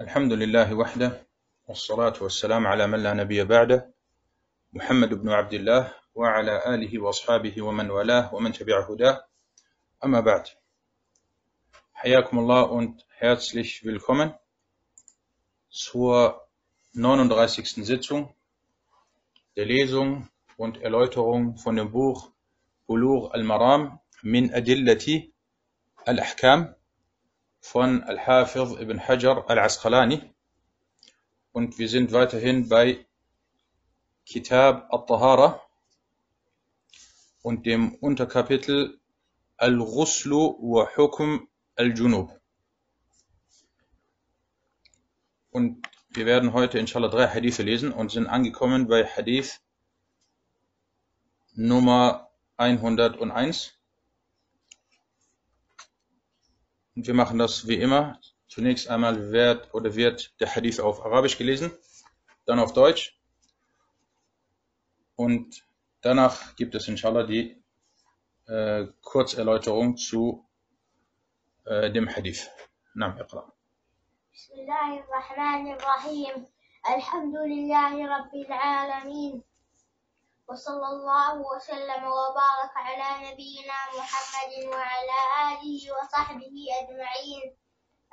الحمد 0.00 0.32
لله 0.32 0.74
وحده 0.74 1.26
والصلاة 1.68 2.14
والسلام 2.20 2.66
على 2.66 2.86
من 2.86 3.02
لا 3.02 3.14
نبي 3.14 3.44
بعده 3.44 3.94
محمد 4.72 5.14
بن 5.14 5.28
عبد 5.28 5.54
الله 5.54 5.94
وعلى 6.14 6.74
آله 6.74 6.98
وأصحابه 6.98 7.62
ومن 7.62 7.90
والاه 7.90 8.34
ومن 8.34 8.52
تبع 8.52 8.90
هداه 8.90 9.24
أما 10.04 10.20
بعد 10.20 10.44
حياكم 11.94 12.38
الله 12.38 12.64
und 12.70 13.06
herzlich 13.20 13.84
willkommen 13.84 14.34
zur 15.70 16.40
39. 16.94 17.84
Sitzung 17.86 18.34
der 19.56 19.66
Lesung 19.66 20.28
und 20.56 20.82
Erläuterung 20.82 21.56
von 21.56 21.76
dem 21.76 21.92
Buch 21.92 22.32
Bulugh 22.88 23.30
al-Maram 23.32 24.00
min 24.22 24.52
Adillati 24.52 25.32
al-Ahkam 26.04 26.74
von 27.64 28.02
Al-Hafiz 28.02 28.78
ibn 28.78 29.00
Hajar 29.00 29.48
al-Asqalani 29.48 30.20
und 31.52 31.78
wir 31.78 31.88
sind 31.88 32.12
weiterhin 32.12 32.68
bei 32.68 33.06
Kitab 34.26 34.92
al-Tahara 34.92 35.62
und 37.40 37.64
dem 37.64 37.94
Unterkapitel 37.94 39.00
Al-Ghuslu 39.56 40.58
wa 40.60 40.90
Hukm 40.94 41.48
al-Junub. 41.74 42.38
Und 45.50 45.88
wir 46.10 46.26
werden 46.26 46.52
heute 46.52 46.78
inshallah 46.78 47.08
drei 47.08 47.28
Hadithe 47.28 47.62
lesen 47.62 47.92
und 47.92 48.10
sind 48.12 48.26
angekommen 48.26 48.88
bei 48.88 49.06
Hadith 49.06 49.62
Nummer 51.54 52.28
101. 52.58 53.72
Und 56.95 57.07
wir 57.07 57.13
machen 57.13 57.37
das 57.37 57.67
wie 57.67 57.75
immer. 57.75 58.19
Zunächst 58.47 58.89
einmal 58.89 59.31
wird 59.31 59.73
oder 59.73 59.95
wird 59.95 60.39
der 60.39 60.53
Hadith 60.55 60.79
auf 60.79 61.05
Arabisch 61.05 61.37
gelesen, 61.37 61.71
dann 62.45 62.59
auf 62.59 62.73
Deutsch. 62.73 63.17
Und 65.15 65.63
danach 66.01 66.55
gibt 66.55 66.73
es 66.75 66.87
inshallah 66.87 67.23
die 67.23 67.61
äh, 68.47 68.87
Kurzerläuterung 69.01 69.97
zu 69.97 70.45
äh, 71.65 71.91
dem 71.91 72.09
Hadith. 72.09 72.49
نعم 72.95 73.17
اقرأ. 73.17 73.51
بسم 74.33 74.53
الله 74.53 74.99
الرحمن 74.99 75.73
الرحيم 75.73 76.45
الحمد 76.95 77.35
لله 77.35 78.17
رب 78.17 78.35
العالمين 78.35 79.43
وصلى 80.48 80.86
الله 80.86 81.34
وسلم 81.34 82.04
وبارك 82.04 82.72
على 82.76 83.08
نبينا 83.32 83.78
محمد 83.98 84.52
وعلى 84.72 85.18
آله 85.48 85.80
وصحبه 85.96 86.54
أجمعين. 86.80 87.56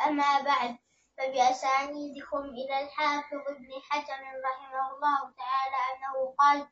أما 0.07 0.41
بعد 0.41 0.77
فبأسانيدكم 1.17 2.39
إلى 2.39 2.83
الحافظ 2.83 3.41
ابن 3.47 3.69
حجر 3.89 4.21
رحمه 4.45 4.95
الله 4.95 5.19
تعالى 5.37 5.79
أنه 5.91 6.35
قال 6.39 6.67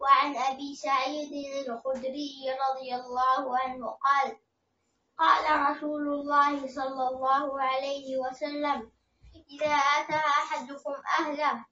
وعن 0.00 0.36
أبي 0.36 0.74
سعيد 0.74 1.32
الخدري 1.68 2.34
رضي 2.66 2.94
الله 2.94 3.58
عنه 3.58 3.86
قال 3.90 4.36
قال 5.18 5.70
رسول 5.70 6.08
الله 6.08 6.66
صلى 6.66 7.08
الله 7.08 7.62
عليه 7.62 8.18
وسلم 8.18 8.90
إذا 9.50 9.74
أتى 9.74 10.16
أحدكم 10.16 10.94
أهله 11.18 11.64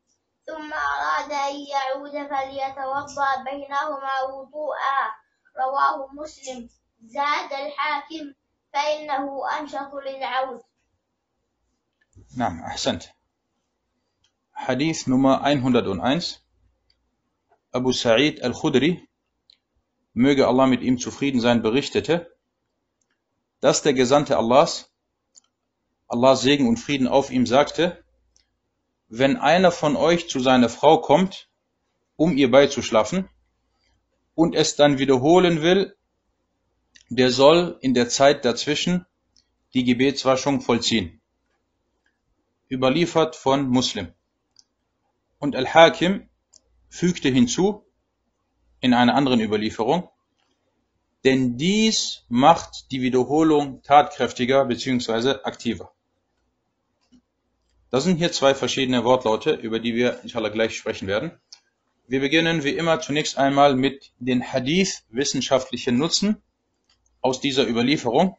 ثم 0.50 0.74
أراد 0.74 1.32
أن 1.32 1.56
يعود 1.56 2.12
فليتوضأ 2.12 3.44
بينهما 3.44 4.22
وضوءا 4.22 5.00
رواه 5.58 6.08
مسلم 6.14 6.70
زاد 7.04 7.54
الحاكم 7.54 8.34
فإنه 8.74 9.42
أنشط 9.60 9.94
للعود 9.94 10.62
نعم 12.38 12.60
أحسنت 12.60 13.04
حديث 14.54 15.08
Nummer 15.08 15.42
101 15.42 16.42
Abu 17.72 17.92
Sa'id 17.92 18.42
al-Khudri 18.42 19.08
möge 20.14 20.48
Allah 20.48 20.68
mit 20.68 20.82
ihm 20.82 20.98
zufrieden 20.98 21.42
sein 21.42 21.62
berichtete 21.62 22.32
dass 23.60 23.82
der 23.82 23.94
Gesandte 23.94 24.38
Allahs 24.38 24.90
Allahs 26.08 26.42
Segen 26.42 26.68
und 26.68 26.78
Frieden 26.78 27.08
auf 27.08 27.32
ihm 27.32 27.46
sagte 27.46 28.04
wenn 29.11 29.37
einer 29.37 29.73
von 29.73 29.97
euch 29.97 30.29
zu 30.29 30.39
seiner 30.39 30.69
Frau 30.69 31.01
kommt, 31.01 31.49
um 32.17 32.37
ihr 32.37 32.51
beizuschlafen, 32.51 33.29
und 34.35 34.55
es 34.55 34.77
dann 34.77 34.99
wiederholen 34.99 35.63
will, 35.63 35.97
der 37.09 37.31
soll 37.33 37.77
in 37.81 37.93
der 37.93 38.09
Zeit 38.09 38.45
dazwischen 38.45 39.05
die 39.75 39.85
Gebetswaschung 39.85 40.61
vollziehen. 40.61 41.21
Überliefert 42.71 43.35
von 43.35 43.69
Muslim. 43.69 44.15
Und 45.41 45.57
Al-Hakim 45.57 46.29
fügte 46.89 47.29
hinzu, 47.29 47.85
in 48.81 48.95
einer 48.95 49.15
anderen 49.15 49.41
Überlieferung, 49.41 50.09
denn 51.25 51.59
dies 51.59 52.25
macht 52.29 52.93
die 52.93 53.03
Wiederholung 53.03 53.83
tatkräftiger 53.83 54.65
bzw. 54.65 55.43
aktiver. 55.43 55.93
Das 57.91 58.05
sind 58.05 58.19
hier 58.19 58.31
zwei 58.31 58.55
verschiedene 58.55 59.05
Wortlaute, 59.05 59.51
über 59.51 59.81
die 59.81 59.97
wir 59.97 60.21
inshallah 60.23 60.51
gleich 60.51 60.77
sprechen 60.77 61.09
werden. 61.09 61.33
Wir 62.07 62.21
beginnen 62.21 62.63
wie 62.63 62.71
immer 62.77 63.01
zunächst 63.01 63.37
einmal 63.37 63.75
mit 63.75 64.13
den 64.21 64.45
Hadith 64.45 65.03
wissenschaftlichen 65.09 65.99
Nutzen 65.99 66.41
aus 67.21 67.41
dieser 67.41 67.69
Überlieferung. 67.69 68.37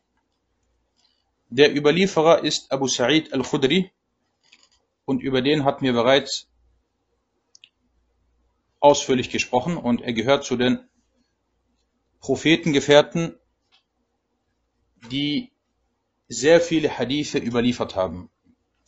Der 1.49 1.75
Überlieferer 1.75 2.45
ist 2.45 2.71
Abu 2.71 2.87
Sa'id 2.87 3.33
al-Khudri 3.33 3.91
und 5.03 5.21
über 5.21 5.41
den 5.41 5.65
hatten 5.65 5.83
wir 5.83 5.93
bereits 5.93 6.47
ausführlich 8.79 9.29
gesprochen 9.29 9.75
und 9.75 10.01
er 10.01 10.13
gehört 10.13 10.45
zu 10.45 10.55
den 10.55 10.79
Prophetengefährten, 12.21 13.37
die 15.11 15.51
sehr 16.29 16.61
viele 16.61 16.97
Hadithe 16.97 17.37
überliefert 17.37 17.97
haben 17.97 18.29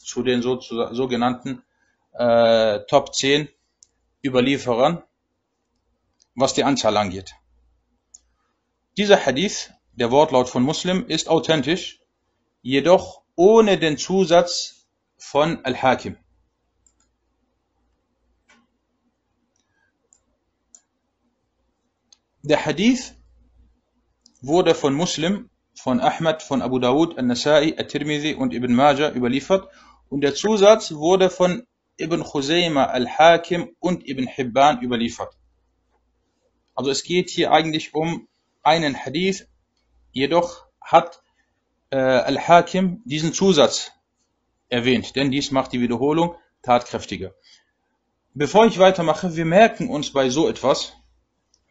zu 0.06 0.24
den 0.24 0.42
so, 0.42 0.60
sogenannten 0.60 1.64
äh, 2.14 2.80
Top 2.88 3.14
10 3.14 3.50
Überlieferern, 4.24 5.04
was 6.36 6.54
die 6.54 6.64
Anzahl 6.64 6.98
angeht. 6.98 7.36
Dieser 8.98 9.26
Hadith, 9.26 9.72
der 9.94 10.12
Wortlaut 10.12 10.50
von 10.50 10.64
Muslim, 10.64 11.06
ist 11.08 11.28
authentisch, 11.28 12.00
jedoch 12.62 13.24
ohne 13.36 13.78
den 13.78 13.98
Zusatz 13.98 14.88
von 15.18 15.66
Al-Hakim. 15.66 16.18
Der 22.44 22.66
Hadith 22.66 23.16
wurde 24.42 24.76
von 24.76 24.94
Muslim, 24.94 25.50
von 25.76 26.02
Ahmad, 26.02 26.44
von 26.44 26.62
Abu 26.62 26.78
Dawud, 26.78 27.18
Al-Nasai, 27.18 27.76
Al-Tirmidhi 27.78 28.36
und 28.36 28.54
Ibn 28.54 28.74
Majah 28.76 29.12
überliefert 29.12 29.70
und 30.14 30.22
der 30.22 30.36
Zusatz 30.36 30.92
wurde 30.92 31.32
von 31.32 31.66
Ibn 31.98 32.22
Khuzaymah 32.22 32.86
al-Hakim 32.86 33.76
und 33.80 34.08
Ibn 34.08 34.28
Hibban 34.28 34.80
überliefert. 34.80 35.34
Also 36.76 36.92
es 36.92 37.02
geht 37.02 37.32
hier 37.32 37.52
eigentlich 37.52 37.96
um 37.96 38.28
einen 38.62 38.96
Hadith, 38.96 39.48
jedoch 40.12 40.68
hat 40.80 41.24
äh, 41.90 41.98
al-Hakim 41.98 43.02
diesen 43.06 43.34
Zusatz 43.34 43.92
erwähnt, 44.70 45.16
denn 45.16 45.32
dies 45.32 45.50
macht 45.50 45.72
die 45.72 45.82
Wiederholung 45.82 46.36
tatkräftiger. 46.62 47.34
Bevor 48.36 48.68
ich 48.68 48.78
weitermache, 48.78 49.36
wir 49.36 49.46
merken 49.46 49.90
uns 49.90 50.14
bei 50.14 50.30
so 50.30 50.48
etwas, 50.48 50.94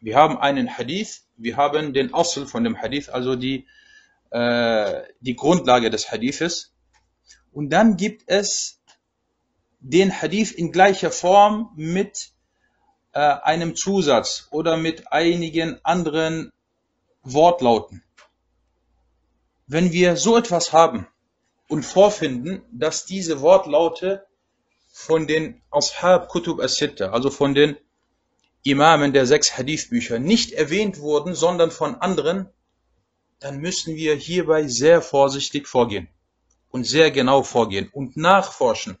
wir 0.01 0.17
haben 0.17 0.37
einen 0.37 0.77
Hadith, 0.77 1.21
wir 1.37 1.55
haben 1.55 1.93
den 1.93 2.13
Asl 2.13 2.45
von 2.45 2.65
dem 2.65 2.81
Hadith, 2.81 3.07
also 3.07 3.37
die, 3.37 3.67
äh, 4.31 5.03
die 5.21 5.37
Grundlage 5.37 5.89
des 5.89 6.11
Hadithes, 6.11 6.72
und 7.53 7.69
dann 7.69 7.97
gibt 7.97 8.23
es 8.27 8.79
den 9.79 10.21
Hadith 10.21 10.51
in 10.51 10.71
gleicher 10.71 11.11
Form 11.11 11.71
mit 11.75 12.31
äh, 13.13 13.19
einem 13.19 13.75
Zusatz 13.75 14.47
oder 14.51 14.77
mit 14.77 15.11
einigen 15.11 15.79
anderen 15.83 16.51
Wortlauten. 17.21 18.03
Wenn 19.67 19.91
wir 19.91 20.17
so 20.17 20.37
etwas 20.37 20.73
haben 20.73 21.07
und 21.67 21.83
vorfinden, 21.83 22.63
dass 22.71 23.05
diese 23.05 23.41
Wortlaute 23.41 24.25
von 24.91 25.27
den 25.27 25.61
Ashab 25.71 26.29
Kutub 26.29 26.59
as-Sitta, 26.59 27.11
also 27.11 27.29
von 27.29 27.53
den 27.53 27.77
Imamen 28.63 29.13
der 29.13 29.25
sechs 29.25 29.57
Hadithbücher 29.57 30.19
nicht 30.19 30.53
erwähnt 30.53 30.99
wurden, 30.99 31.35
sondern 31.35 31.71
von 31.71 31.95
anderen, 31.95 32.49
dann 33.39 33.59
müssen 33.59 33.95
wir 33.95 34.15
hierbei 34.15 34.67
sehr 34.67 35.01
vorsichtig 35.01 35.67
vorgehen 35.67 36.07
und 36.73 36.85
sehr 36.85 37.11
genau 37.11 37.43
vorgehen 37.43 37.87
und 37.93 38.17
nachforschen. 38.17 38.97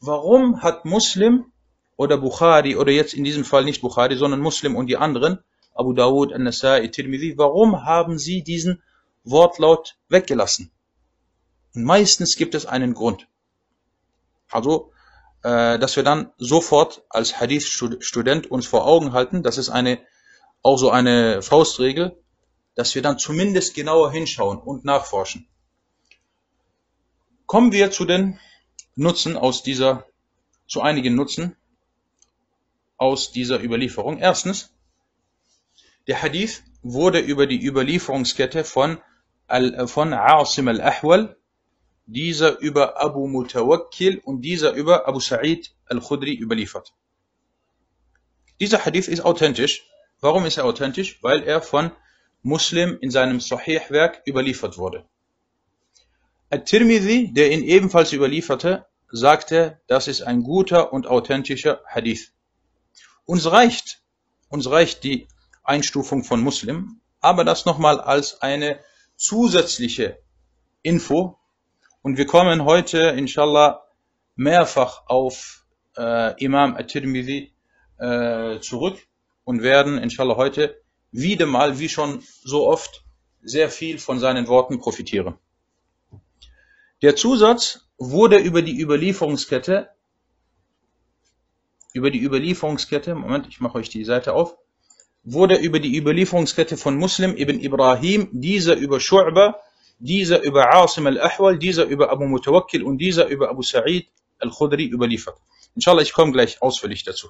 Warum 0.00 0.62
hat 0.62 0.84
Muslim 0.84 1.52
oder 1.96 2.18
Bukhari 2.18 2.74
oder 2.74 2.90
jetzt 2.90 3.14
in 3.14 3.22
diesem 3.22 3.44
Fall 3.44 3.64
nicht 3.64 3.80
Bukhari, 3.80 4.16
sondern 4.16 4.40
Muslim 4.40 4.74
und 4.74 4.88
die 4.88 4.96
anderen, 4.96 5.38
Abu 5.72 5.92
Dawud, 5.92 6.32
An-Nasai, 6.32 6.88
Tirmidhi, 6.88 7.38
warum 7.38 7.84
haben 7.84 8.18
sie 8.18 8.42
diesen 8.42 8.82
Wortlaut 9.22 9.96
weggelassen? 10.08 10.72
Und 11.76 11.84
meistens 11.84 12.34
gibt 12.34 12.56
es 12.56 12.66
einen 12.66 12.92
Grund. 12.92 13.28
Also, 14.50 14.90
äh, 15.44 15.78
dass 15.78 15.94
wir 15.94 16.02
dann 16.02 16.32
sofort 16.38 17.04
als 17.08 17.38
Hadith-Student 17.40 18.50
uns 18.50 18.66
vor 18.66 18.84
Augen 18.84 19.12
halten, 19.12 19.44
das 19.44 19.58
ist 19.58 19.68
eine, 19.68 20.00
auch 20.60 20.76
so 20.76 20.90
eine 20.90 21.40
Faustregel, 21.40 22.20
dass 22.74 22.96
wir 22.96 23.02
dann 23.02 23.20
zumindest 23.20 23.74
genauer 23.74 24.10
hinschauen 24.10 24.58
und 24.58 24.84
nachforschen. 24.84 25.48
Kommen 27.46 27.70
wir 27.70 27.92
zu 27.92 28.04
den 28.04 28.40
Nutzen 28.96 29.36
aus 29.36 29.62
dieser, 29.62 30.04
zu 30.66 30.80
einigen 30.80 31.14
Nutzen 31.14 31.56
aus 32.96 33.30
dieser 33.30 33.62
Überlieferung. 33.62 34.18
Erstens, 34.18 34.74
der 36.08 36.22
Hadith 36.22 36.64
wurde 36.82 37.20
über 37.20 37.46
die 37.46 37.64
Überlieferungskette 37.64 38.64
von, 38.64 38.98
al, 39.46 39.86
von 39.86 40.12
Asim 40.12 40.66
al-Ahwal, 40.66 41.36
dieser 42.06 42.58
über 42.58 43.00
Abu 43.00 43.28
Mutawakkil 43.28 44.18
und 44.18 44.42
dieser 44.42 44.72
über 44.72 45.06
Abu 45.06 45.20
Sa'id 45.20 45.72
al-Khudri 45.86 46.34
überliefert. 46.34 46.94
Dieser 48.60 48.84
Hadith 48.84 49.08
ist 49.08 49.24
authentisch. 49.24 49.86
Warum 50.20 50.46
ist 50.46 50.56
er 50.56 50.64
authentisch? 50.64 51.22
Weil 51.22 51.42
er 51.42 51.60
von 51.62 51.90
Muslim 52.42 52.98
in 53.00 53.10
seinem 53.10 53.40
Sahih-Werk 53.40 54.22
überliefert 54.26 54.78
wurde. 54.78 55.04
At-Tirmidhi, 56.48 57.32
der 57.32 57.50
ihn 57.50 57.64
ebenfalls 57.64 58.12
überlieferte, 58.12 58.86
sagte, 59.10 59.80
das 59.88 60.06
ist 60.06 60.22
ein 60.22 60.42
guter 60.42 60.92
und 60.92 61.08
authentischer 61.08 61.80
Hadith. 61.86 62.32
Uns 63.24 63.50
reicht, 63.50 64.00
uns 64.48 64.70
reicht 64.70 65.02
die 65.02 65.26
Einstufung 65.64 66.22
von 66.22 66.40
Muslim, 66.40 67.00
aber 67.20 67.44
das 67.44 67.66
nochmal 67.66 68.00
als 68.00 68.42
eine 68.42 68.78
zusätzliche 69.16 70.18
Info. 70.82 71.36
Und 72.02 72.16
wir 72.16 72.26
kommen 72.26 72.64
heute, 72.64 72.98
inshallah, 72.98 73.84
mehrfach 74.36 75.02
auf 75.06 75.66
äh, 75.96 76.40
Imam 76.44 76.76
At-Tirmidhi 76.76 77.52
äh, 77.98 78.60
zurück 78.60 78.98
und 79.42 79.62
werden, 79.62 79.98
inshallah, 79.98 80.36
heute 80.36 80.80
wieder 81.10 81.46
mal, 81.46 81.80
wie 81.80 81.88
schon 81.88 82.22
so 82.44 82.68
oft, 82.68 83.02
sehr 83.42 83.68
viel 83.68 83.98
von 83.98 84.20
seinen 84.20 84.46
Worten 84.46 84.78
profitieren. 84.78 85.38
Der 87.02 87.14
Zusatz 87.14 87.86
wurde 87.98 88.38
über 88.38 88.62
die 88.62 88.80
Überlieferungskette, 88.80 89.90
über 91.92 92.10
die 92.10 92.22
Überlieferungskette, 92.22 93.14
Moment, 93.14 93.46
ich 93.48 93.60
mache 93.60 93.78
euch 93.78 93.88
die 93.90 94.04
Seite 94.04 94.32
auf, 94.32 94.56
wurde 95.22 95.56
über 95.56 95.78
die 95.78 95.96
Überlieferungskette 95.96 96.76
von 96.76 96.96
Muslim 96.96 97.36
ibn 97.36 97.60
Ibrahim, 97.60 98.28
dieser 98.32 98.76
über 98.76 98.98
Shu'ba, 98.98 99.56
dieser 99.98 100.42
über 100.42 100.74
Asim 100.74 101.06
al-Ahwal, 101.06 101.58
dieser 101.58 101.84
über 101.84 102.10
Abu 102.10 102.26
Mutawakkil 102.26 102.82
und 102.82 102.98
dieser 102.98 103.26
über 103.26 103.50
Abu 103.50 103.62
Sa'id 103.62 104.08
al-Khudri 104.38 104.86
überliefert. 104.86 105.36
Inshallah, 105.74 106.02
ich 106.02 106.12
komme 106.12 106.32
gleich 106.32 106.62
ausführlich 106.62 107.04
dazu. 107.04 107.28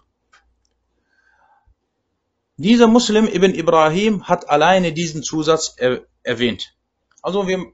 Dieser 2.56 2.86
Muslim 2.86 3.26
ibn 3.26 3.54
Ibrahim 3.54 4.28
hat 4.28 4.48
alleine 4.48 4.92
diesen 4.92 5.22
Zusatz 5.22 5.74
er 5.76 6.06
erwähnt. 6.22 6.74
Also 7.20 7.46
wir 7.46 7.72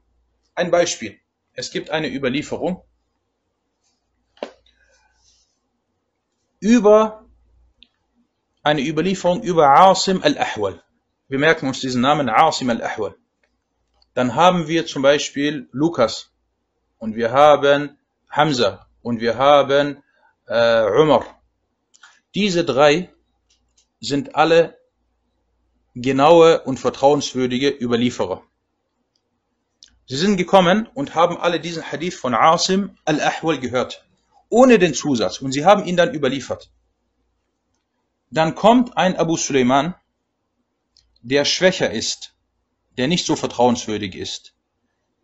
ein 0.55 0.71
Beispiel. 0.71 1.19
Es 1.53 1.71
gibt 1.71 1.91
eine 1.91 2.07
Überlieferung 2.07 2.83
über 6.59 7.25
eine 8.63 8.81
Überlieferung 8.81 9.43
über 9.43 9.77
Asim 9.77 10.23
al-Ahwal. 10.23 10.81
Wir 11.27 11.37
merken 11.37 11.67
uns 11.67 11.81
diesen 11.81 12.01
Namen 12.01 12.29
Asim 12.29 12.69
al-Ahwal. 12.69 13.15
Dann 14.13 14.35
haben 14.35 14.67
wir 14.67 14.85
zum 14.85 15.01
Beispiel 15.01 15.67
Lukas 15.71 16.31
und 16.99 17.15
wir 17.15 17.31
haben 17.31 17.97
Hamza 18.29 18.87
und 19.01 19.19
wir 19.19 19.37
haben 19.37 20.01
äh, 20.47 21.01
Umar. 21.01 21.25
Diese 22.33 22.63
drei 22.63 23.13
sind 23.99 24.35
alle 24.35 24.77
genaue 25.93 26.61
und 26.61 26.79
vertrauenswürdige 26.79 27.69
Überlieferer. 27.69 28.41
Sie 30.13 30.19
sind 30.19 30.37
gekommen 30.37 30.87
und 30.93 31.15
haben 31.15 31.37
alle 31.37 31.59
diesen 31.59 31.91
Hadith 31.91 32.13
von 32.13 32.35
Asim 32.35 32.95
al-Ahwal 33.03 33.57
gehört, 33.57 34.05
ohne 34.47 34.77
den 34.77 34.93
Zusatz, 34.93 35.39
und 35.39 35.53
sie 35.53 35.65
haben 35.65 35.85
ihn 35.85 35.97
dann 35.97 36.13
überliefert. 36.13 36.69
Dann 38.29 38.53
kommt 38.53 38.95
ein 38.95 39.15
Abu 39.15 39.37
Suleiman, 39.37 39.95
der 41.23 41.45
schwächer 41.45 41.89
ist, 41.89 42.35
der 42.95 43.07
nicht 43.07 43.25
so 43.25 43.35
vertrauenswürdig 43.35 44.13
ist, 44.13 44.53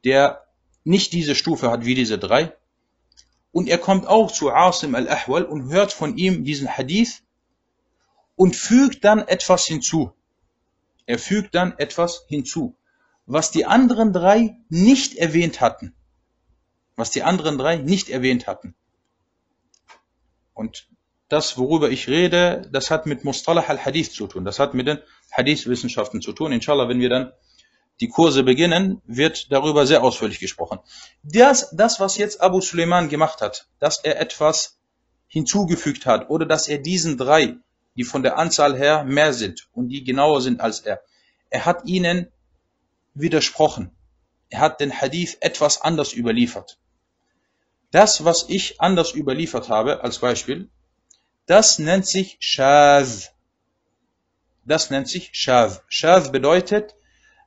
der 0.05 0.47
nicht 0.83 1.13
diese 1.13 1.35
Stufe 1.35 1.69
hat 1.69 1.85
wie 1.85 1.93
diese 1.93 2.17
drei, 2.17 2.57
und 3.51 3.69
er 3.69 3.77
kommt 3.77 4.07
auch 4.07 4.31
zu 4.31 4.51
Asim 4.51 4.95
al-Ahwal 4.95 5.43
und 5.43 5.71
hört 5.71 5.93
von 5.93 6.17
ihm 6.17 6.43
diesen 6.43 6.67
Hadith 6.67 7.21
und 8.35 8.55
fügt 8.55 9.03
dann 9.03 9.19
etwas 9.19 9.67
hinzu. 9.67 10.13
Er 11.05 11.19
fügt 11.19 11.53
dann 11.53 11.77
etwas 11.77 12.25
hinzu 12.27 12.75
was 13.29 13.51
die 13.51 13.65
anderen 13.65 14.11
drei 14.11 14.57
nicht 14.69 15.15
erwähnt 15.15 15.61
hatten. 15.61 15.93
Was 16.95 17.11
die 17.11 17.21
anderen 17.21 17.59
drei 17.59 17.77
nicht 17.77 18.09
erwähnt 18.09 18.47
hatten. 18.47 18.73
Und 20.55 20.87
das, 21.29 21.55
worüber 21.55 21.91
ich 21.91 22.07
rede, 22.07 22.67
das 22.71 22.89
hat 22.89 23.05
mit 23.05 23.23
Mustalah 23.23 23.65
al-Hadith 23.67 24.13
zu 24.13 24.25
tun. 24.25 24.45
Das 24.45 24.57
hat 24.57 24.73
mit 24.73 24.87
den 24.87 24.97
Hadith-Wissenschaften 25.31 26.23
zu 26.23 26.33
tun. 26.33 26.51
Inshallah, 26.51 26.89
wenn 26.89 26.99
wir 26.99 27.09
dann 27.09 27.31
die 28.01 28.07
Kurse 28.07 28.41
beginnen, 28.41 28.99
wird 29.05 29.51
darüber 29.51 29.85
sehr 29.85 30.03
ausführlich 30.03 30.39
gesprochen. 30.39 30.79
Das, 31.21 31.69
das, 31.75 31.99
was 31.99 32.17
jetzt 32.17 32.41
Abu 32.41 32.61
Suleiman 32.61 33.09
gemacht 33.09 33.41
hat, 33.41 33.67
dass 33.77 34.03
er 34.03 34.19
etwas 34.19 34.79
hinzugefügt 35.27 36.07
hat 36.07 36.31
oder 36.31 36.47
dass 36.47 36.67
er 36.67 36.79
diesen 36.79 37.15
drei, 37.15 37.57
die 37.95 38.05
von 38.05 38.23
der 38.23 38.39
Anzahl 38.39 38.75
her 38.75 39.03
mehr 39.03 39.33
sind 39.33 39.69
und 39.71 39.89
die 39.89 40.03
genauer 40.03 40.41
sind 40.41 40.61
als 40.61 40.79
er, 40.79 41.03
er 41.51 41.67
hat 41.67 41.85
ihnen 41.85 42.31
widersprochen. 43.19 43.91
Er 44.49 44.59
hat 44.61 44.79
den 44.79 44.91
Hadith 44.91 45.37
etwas 45.41 45.81
anders 45.81 46.13
überliefert. 46.13 46.79
Das, 47.91 48.23
was 48.23 48.45
ich 48.49 48.79
anders 48.81 49.13
überliefert 49.13 49.69
habe, 49.69 50.03
als 50.03 50.19
Beispiel, 50.19 50.69
das 51.45 51.79
nennt 51.79 52.05
sich 52.05 52.37
Shaz. 52.39 53.31
Das 54.65 54.89
nennt 54.91 55.07
sich 55.07 55.31
Shaz. 55.33 55.81
Shaz 55.87 56.31
bedeutet 56.31 56.95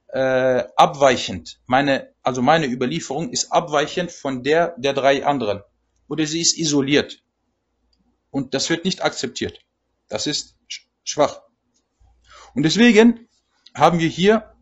äh, 0.09 0.65
abweichend. 0.77 1.61
Meine, 1.67 2.13
also 2.23 2.43
meine 2.43 2.67
Überlieferung 2.67 3.31
ist 3.31 3.53
abweichend 3.53 4.11
von 4.11 4.43
der 4.43 4.75
der 4.77 4.93
drei 4.93 5.25
anderen. 5.25 5.63
Oder 6.09 6.27
sie 6.27 6.41
ist 6.41 6.59
isoliert. 6.59 7.23
Und 8.31 8.55
das 8.55 8.69
wird 8.71 8.85
nicht 8.85 9.03
akzeptiert. 9.03 9.61
Das 10.09 10.27
ist 10.27 10.57
schwach. 11.05 11.43
Und 12.55 12.65
deswegen 12.65 13.29
haben 13.75 13.99
wir 13.99 14.09
hier 14.09 14.53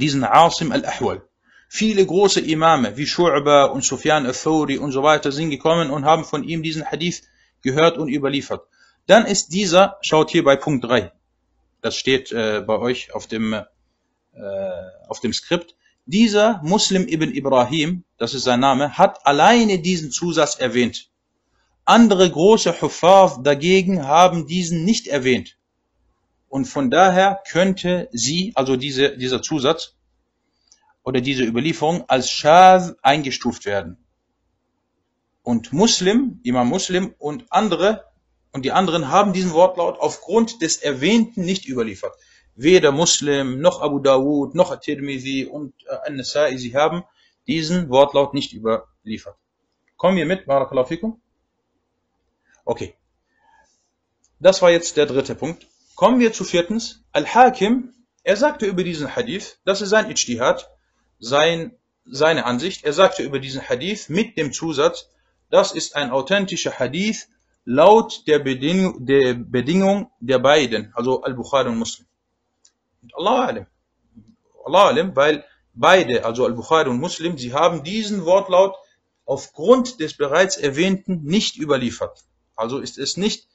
diesen 0.00 0.24
Asim 0.24 0.72
al-Ahwal. 0.72 1.22
Viele 1.68 2.04
große 2.04 2.40
Imame 2.40 2.96
wie 2.96 3.04
Shu'ba 3.04 3.66
und 3.66 3.84
Sufyan 3.84 4.26
al-Thawri 4.26 4.78
und 4.78 4.90
so 4.90 5.04
weiter 5.04 5.30
sind 5.30 5.50
gekommen 5.50 5.90
und 5.90 6.04
haben 6.04 6.24
von 6.24 6.42
ihm 6.42 6.64
diesen 6.64 6.84
Hadith 6.84 7.22
gehört 7.62 7.96
und 7.96 8.08
überliefert. 8.08 8.66
Dann 9.06 9.24
ist 9.24 9.52
dieser, 9.52 9.98
schaut 10.02 10.30
hier 10.30 10.42
bei 10.42 10.56
Punkt 10.56 10.84
3, 10.84 11.12
das 11.80 11.96
steht 11.96 12.32
äh, 12.32 12.62
bei 12.66 12.78
euch 12.78 13.14
auf 13.14 13.28
dem, 13.28 13.52
äh, 13.52 13.64
auf 15.08 15.20
dem 15.20 15.32
Skript, 15.32 15.76
dieser 16.06 16.60
Muslim 16.64 17.06
ibn 17.06 17.32
Ibrahim, 17.32 18.04
das 18.18 18.34
ist 18.34 18.44
sein 18.44 18.60
Name, 18.60 18.98
hat 18.98 19.24
alleine 19.24 19.78
diesen 19.78 20.10
Zusatz 20.10 20.56
erwähnt. 20.56 21.08
Andere 21.84 22.28
große 22.28 22.80
Huffaz 22.80 23.42
dagegen 23.42 24.06
haben 24.06 24.46
diesen 24.46 24.84
nicht 24.84 25.06
erwähnt. 25.06 25.56
Und 26.50 26.64
von 26.64 26.90
daher 26.90 27.40
könnte 27.48 28.08
sie, 28.10 28.52
also 28.56 28.76
diese, 28.76 29.16
dieser 29.16 29.40
Zusatz 29.40 29.94
oder 31.04 31.20
diese 31.20 31.44
Überlieferung 31.44 32.04
als 32.08 32.28
Shaz 32.28 32.96
eingestuft 33.02 33.66
werden. 33.66 34.04
Und 35.44 35.72
Muslim, 35.72 36.40
Imam 36.42 36.68
Muslim 36.68 37.14
und 37.18 37.46
andere 37.50 38.04
und 38.50 38.64
die 38.64 38.72
anderen 38.72 39.08
haben 39.08 39.32
diesen 39.32 39.52
Wortlaut 39.52 40.00
aufgrund 40.00 40.60
des 40.60 40.78
Erwähnten 40.78 41.44
nicht 41.44 41.68
überliefert. 41.68 42.14
Weder 42.56 42.90
Muslim, 42.90 43.60
noch 43.60 43.80
Abu 43.80 44.00
Dawud, 44.00 44.56
noch 44.56 44.72
At-Tirmidhi 44.72 45.46
und 45.46 45.72
äh, 45.86 46.08
An-Nasa'i, 46.08 46.58
sie 46.58 46.74
haben 46.74 47.04
diesen 47.46 47.88
Wortlaut 47.90 48.34
nicht 48.34 48.52
überliefert. 48.52 49.36
Kommen 49.96 50.16
wir 50.16 50.26
mit, 50.26 50.46
Barakallahu 50.46 50.88
fikum? 50.88 51.22
Okay. 52.64 52.94
Das 54.40 54.60
war 54.62 54.70
jetzt 54.72 54.96
der 54.96 55.06
dritte 55.06 55.36
Punkt. 55.36 55.68
Kommen 56.00 56.18
wir 56.18 56.32
zu 56.32 56.44
viertens. 56.44 57.04
Al-Hakim, 57.12 57.92
er 58.22 58.38
sagte 58.38 58.64
über 58.64 58.84
diesen 58.84 59.14
Hadith, 59.14 59.58
das 59.66 59.82
ist 59.82 59.90
sein 59.90 60.08
Ijtihad, 60.10 60.66
sein, 61.18 61.76
seine 62.06 62.46
Ansicht, 62.46 62.86
er 62.86 62.94
sagte 62.94 63.22
über 63.22 63.38
diesen 63.38 63.60
Hadith 63.60 64.08
mit 64.08 64.38
dem 64.38 64.50
Zusatz, 64.50 65.10
das 65.50 65.72
ist 65.72 65.96
ein 65.96 66.10
authentischer 66.10 66.78
Hadith 66.78 67.28
laut 67.66 68.26
der 68.26 68.38
Bedingung 68.38 69.04
der, 69.04 69.34
Bedingung 69.34 70.10
der 70.20 70.38
beiden, 70.38 70.90
also 70.94 71.22
Al-Bukhari 71.22 71.68
und 71.68 71.76
Muslim. 71.76 72.06
Und 73.02 73.14
Allah 73.18 73.44
alim. 73.48 73.66
Allah 74.64 74.86
alim, 74.86 75.14
weil 75.14 75.44
beide, 75.74 76.24
also 76.24 76.46
Al-Bukhari 76.46 76.88
und 76.88 76.98
Muslim, 76.98 77.36
sie 77.36 77.52
haben 77.52 77.84
diesen 77.84 78.24
Wortlaut 78.24 78.74
aufgrund 79.26 80.00
des 80.00 80.16
bereits 80.16 80.56
erwähnten 80.56 81.24
nicht 81.24 81.58
überliefert. 81.58 82.24
Also 82.56 82.78
ist 82.78 82.96
es 82.96 83.18
nicht 83.18 83.48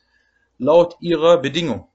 laut 0.59 0.95
ihrer 0.99 1.39
Bedingung. 1.39 1.89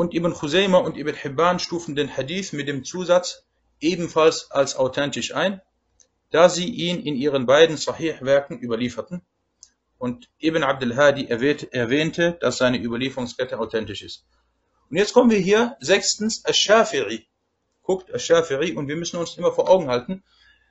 Und 0.00 0.14
Ibn 0.14 0.32
Khuzayma 0.32 0.78
und 0.78 0.96
Ibn 0.96 1.14
Hibban 1.14 1.58
stufen 1.58 1.94
den 1.94 2.16
Hadith 2.16 2.54
mit 2.54 2.68
dem 2.68 2.84
Zusatz 2.84 3.44
ebenfalls 3.80 4.50
als 4.50 4.74
authentisch 4.74 5.34
ein, 5.34 5.60
da 6.30 6.48
sie 6.48 6.70
ihn 6.70 7.04
in 7.04 7.16
ihren 7.16 7.44
beiden 7.44 7.76
Sahih-Werken 7.76 8.58
überlieferten. 8.58 9.20
Und 9.98 10.30
Ibn 10.38 10.62
Abdul 10.62 10.96
Hadi 10.96 11.26
erwähnte, 11.26 12.38
dass 12.40 12.56
seine 12.56 12.82
Überlieferungskette 12.82 13.58
authentisch 13.58 14.00
ist. 14.00 14.24
Und 14.88 14.96
jetzt 14.96 15.12
kommen 15.12 15.30
wir 15.30 15.38
hier 15.38 15.76
sechstens 15.80 16.46
Ash-Shafi'i. 16.46 17.26
Guckt 17.82 18.08
Ash-Shafi'i 18.08 18.74
und 18.76 18.88
wir 18.88 18.96
müssen 18.96 19.18
uns 19.18 19.36
immer 19.36 19.52
vor 19.52 19.68
Augen 19.68 19.88
halten, 19.88 20.22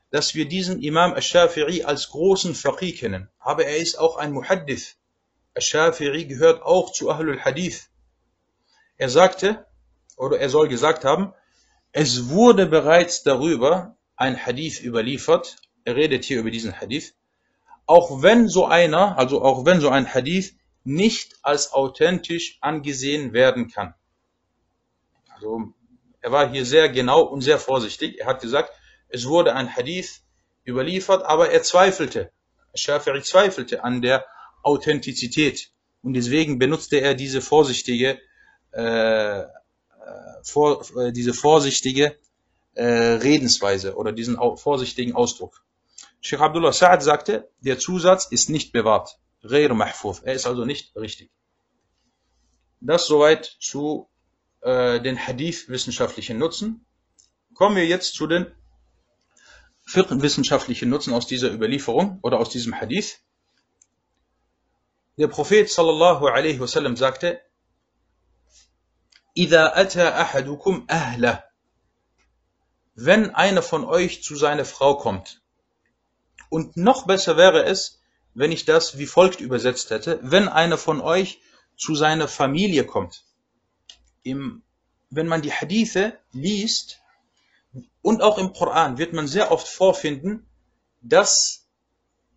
dass 0.10 0.34
wir 0.34 0.48
diesen 0.48 0.82
Imam 0.82 1.14
Ash-Shafi'i 1.14 1.84
als 1.84 2.10
großen 2.10 2.56
Faqih 2.56 2.96
kennen. 2.96 3.30
Aber 3.38 3.64
er 3.64 3.78
ist 3.78 4.00
auch 4.00 4.18
ein 4.18 4.32
Muhaddith. 4.32 4.96
Ash-Shafi'i 5.54 6.26
gehört 6.26 6.64
auch 6.64 6.92
zu 6.92 7.12
Ahlul 7.12 7.42
Hadith. 7.42 7.92
Er 9.00 9.10
sagte, 9.10 9.66
oder 10.18 10.40
er 10.40 10.50
soll 10.50 10.68
gesagt 10.68 11.06
haben, 11.06 11.34
es 11.94 12.30
wurde 12.30 12.66
bereits 12.66 13.24
darüber 13.24 13.96
ein 14.18 14.46
Hadith 14.46 14.84
überliefert. 14.84 15.56
Er 15.86 15.96
redet 15.96 16.26
hier 16.26 16.40
über 16.40 16.52
diesen 16.52 16.80
Hadith. 16.80 17.16
Auch 17.86 18.22
wenn 18.22 18.50
so 18.50 18.66
einer, 18.66 19.18
also 19.18 19.42
auch 19.42 19.66
wenn 19.66 19.80
so 19.80 19.90
ein 19.90 20.14
Hadith 20.14 20.54
nicht 20.84 21.38
als 21.44 21.72
authentisch 21.72 22.58
angesehen 22.60 23.32
werden 23.32 23.72
kann. 23.72 23.96
Also 25.30 25.74
er 26.20 26.34
war 26.34 26.52
hier 26.52 26.66
sehr 26.66 26.90
genau 26.90 27.22
und 27.22 27.40
sehr 27.40 27.58
vorsichtig. 27.58 28.20
Er 28.20 28.28
hat 28.28 28.42
gesagt, 28.42 28.72
es 29.08 29.26
wurde 29.26 29.56
ein 29.56 29.74
Hadith 29.74 30.24
überliefert, 30.66 31.24
aber 31.24 31.52
er 31.52 31.64
zweifelte. 31.64 32.32
Shafi'i 32.76 33.24
zweifelte 33.24 33.82
an 33.82 34.02
der 34.02 34.26
Authentizität. 34.62 35.72
Und 36.02 36.16
deswegen 36.16 36.60
benutzte 36.60 37.00
er 37.00 37.16
diese 37.16 37.42
vorsichtige, 37.42 38.20
äh, 38.72 39.44
vor, 40.44 40.86
äh, 40.98 41.12
diese 41.12 41.34
vorsichtige 41.34 42.18
äh, 42.76 42.84
Redensweise 42.84 43.96
oder 43.96 44.12
diesen 44.12 44.38
vorsichtigen 44.58 45.16
Ausdruck. 45.16 45.64
Sheikh 46.22 46.42
Abdullah 46.42 46.72
Sa'ad 46.72 47.02
sagte, 47.02 47.50
der 47.62 47.80
Zusatz 47.80 48.26
ist 48.26 48.50
nicht 48.50 48.72
bewahrt. 48.72 49.18
Er 49.42 50.34
ist 50.34 50.46
also 50.46 50.66
nicht 50.66 50.96
richtig. 50.96 51.30
Das 52.82 53.08
soweit 53.08 53.46
zu 53.60 54.10
äh, 54.62 55.00
den 55.00 55.18
Hadith-wissenschaftlichen 55.18 56.38
Nutzen. 56.38 56.86
Kommen 57.54 57.76
wir 57.76 57.86
jetzt 57.86 58.14
zu 58.14 58.28
den 58.28 58.48
wissenschaftlichen 59.94 60.90
Nutzen 60.90 61.14
aus 61.14 61.26
dieser 61.28 61.52
Überlieferung 61.52 62.20
oder 62.22 62.40
aus 62.40 62.50
diesem 62.50 62.80
Hadith. 62.80 63.20
Der 65.18 65.28
Prophet 65.28 65.70
sallallahu 65.70 66.28
alaihi 66.28 66.60
wasallam 66.60 66.96
sagte, 66.96 67.42
إذا 69.39 69.81
أتى 69.81 70.09
أحدكم 70.09 70.87
أهله 70.91 71.45
wenn 72.95 73.35
einer 73.35 73.63
von 73.63 73.85
euch 73.85 74.23
zu 74.23 74.37
seiner 74.37 74.65
Frau 74.65 74.97
kommt. 74.97 75.43
Und 76.49 76.77
noch 76.77 77.07
besser 77.07 77.37
wäre 77.37 77.65
es, 77.65 78.01
wenn 78.35 78.53
ich 78.53 78.65
das 78.65 78.99
wie 78.99 79.07
folgt 79.07 79.41
übersetzt 79.41 79.91
hätte, 79.91 80.21
wenn 80.23 80.49
einer 80.49 80.79
von 80.79 81.01
euch 81.01 81.41
zu 81.77 81.95
seiner 81.95 82.29
Familie 82.29 82.85
kommt. 82.85 83.25
Im, 84.23 84.63
wenn 85.11 85.27
man 85.27 85.43
die 85.43 85.53
Hadithe 85.53 86.19
liest 86.33 87.01
und 88.03 88.23
auch 88.23 88.39
im 88.39 88.53
Koran 88.53 88.99
wird 88.99 89.13
man 89.13 89.27
sehr 89.27 89.51
oft 89.51 89.69
vorfinden, 89.69 90.47
dass 91.01 91.69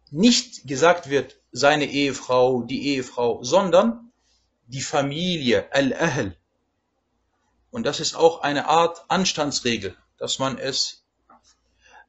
nicht 0.09 0.67
gesagt 0.67 1.09
wird, 1.09 1.39
seine 1.51 1.85
Ehefrau, 1.85 2.63
die 2.63 2.87
Ehefrau, 2.87 3.43
sondern 3.43 4.11
die 4.67 4.81
Familie, 4.81 5.71
Al-Ahl. 5.71 6.37
Und 7.71 7.85
das 7.85 7.99
ist 7.99 8.15
auch 8.15 8.41
eine 8.41 8.67
Art 8.67 9.05
Anstandsregel, 9.09 9.95
dass 10.17 10.39
man 10.39 10.57
es 10.57 11.05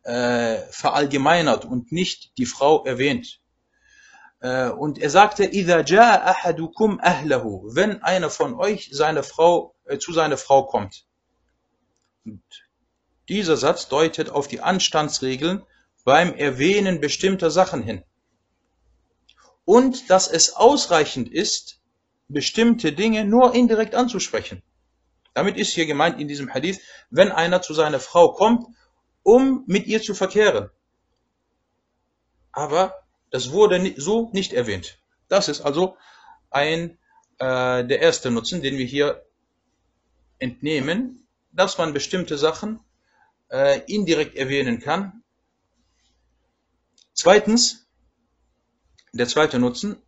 äh, 0.05 0.59
verallgemeinert 0.71 1.65
und 1.65 1.93
nicht 1.93 2.39
die 2.39 2.47
Frau 2.47 2.85
erwähnt. 2.85 3.41
Äh, 4.41 4.71
und 4.71 4.99
er 4.99 5.11
sagte, 5.11 5.45
إِذَا 5.45 5.83
جَاءَ 5.83 6.25
أَحَدُكُمْ 6.25 7.01
أَهْلَهُ 7.01 7.75
Wenn 7.75 8.03
einer 8.03 8.31
von 8.31 8.55
euch 8.55 8.91
seine 8.93 9.23
Frau, 9.23 9.75
äh, 9.85 9.99
zu 9.99 10.13
seiner 10.13 10.37
Frau 10.37 10.65
kommt. 10.65 11.05
Und 12.25 12.43
dieser 13.29 13.57
Satz 13.57 13.89
deutet 13.89 14.31
auf 14.31 14.49
die 14.49 14.61
Anstandsregeln 14.61 15.65
beim 16.05 16.35
Erwähnen 16.35 17.01
bestimmter 17.01 17.51
Sachen 17.51 17.83
hin. 17.83 18.03
Und 19.65 20.09
dass 20.09 20.29
es 20.29 20.55
ausreichend 20.55 21.31
ist, 21.31 21.81
bestimmte 22.29 22.93
Dinge 22.93 23.25
nur 23.25 23.55
indirekt 23.55 23.95
anzusprechen. 23.95 24.63
Damit 25.34 25.58
ist 25.58 25.74
hier 25.74 25.86
gemeint 25.86 26.20
in 26.20 26.28
diesem 26.28 26.54
Hadith, 26.54 26.80
wenn 27.10 27.32
einer 27.32 27.62
zu 27.62 27.74
seiner 27.74 28.00
Frau 28.00 28.34
kommt, 28.34 28.68
um 29.24 29.64
mit 29.68 29.88
ihr 29.88 30.02
zu 30.02 30.14
verkehren. 30.14 30.70
Aber 32.52 32.94
das 33.32 33.52
wurde 33.52 33.94
so 33.98 34.30
nicht 34.34 34.54
erwähnt. 34.54 35.00
Das 35.28 35.48
ist 35.48 35.62
also 35.62 35.98
ein, 36.52 37.00
äh, 37.40 37.84
der 37.84 38.00
erste 38.00 38.30
Nutzen, 38.30 38.62
den 38.62 38.78
wir 38.78 38.86
hier 38.86 39.26
entnehmen, 40.38 41.28
dass 41.52 41.78
man 41.78 41.94
bestimmte 41.94 42.38
Sachen 42.38 42.80
äh, 43.50 43.82
indirekt 43.88 44.36
erwähnen 44.36 44.80
kann. 44.80 45.24
Zweitens, 47.14 47.88
der 49.14 49.28
zweite 49.28 49.60
Nutzen, 49.60 50.02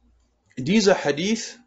dieser 0.57 1.03
Hadith 1.03 1.59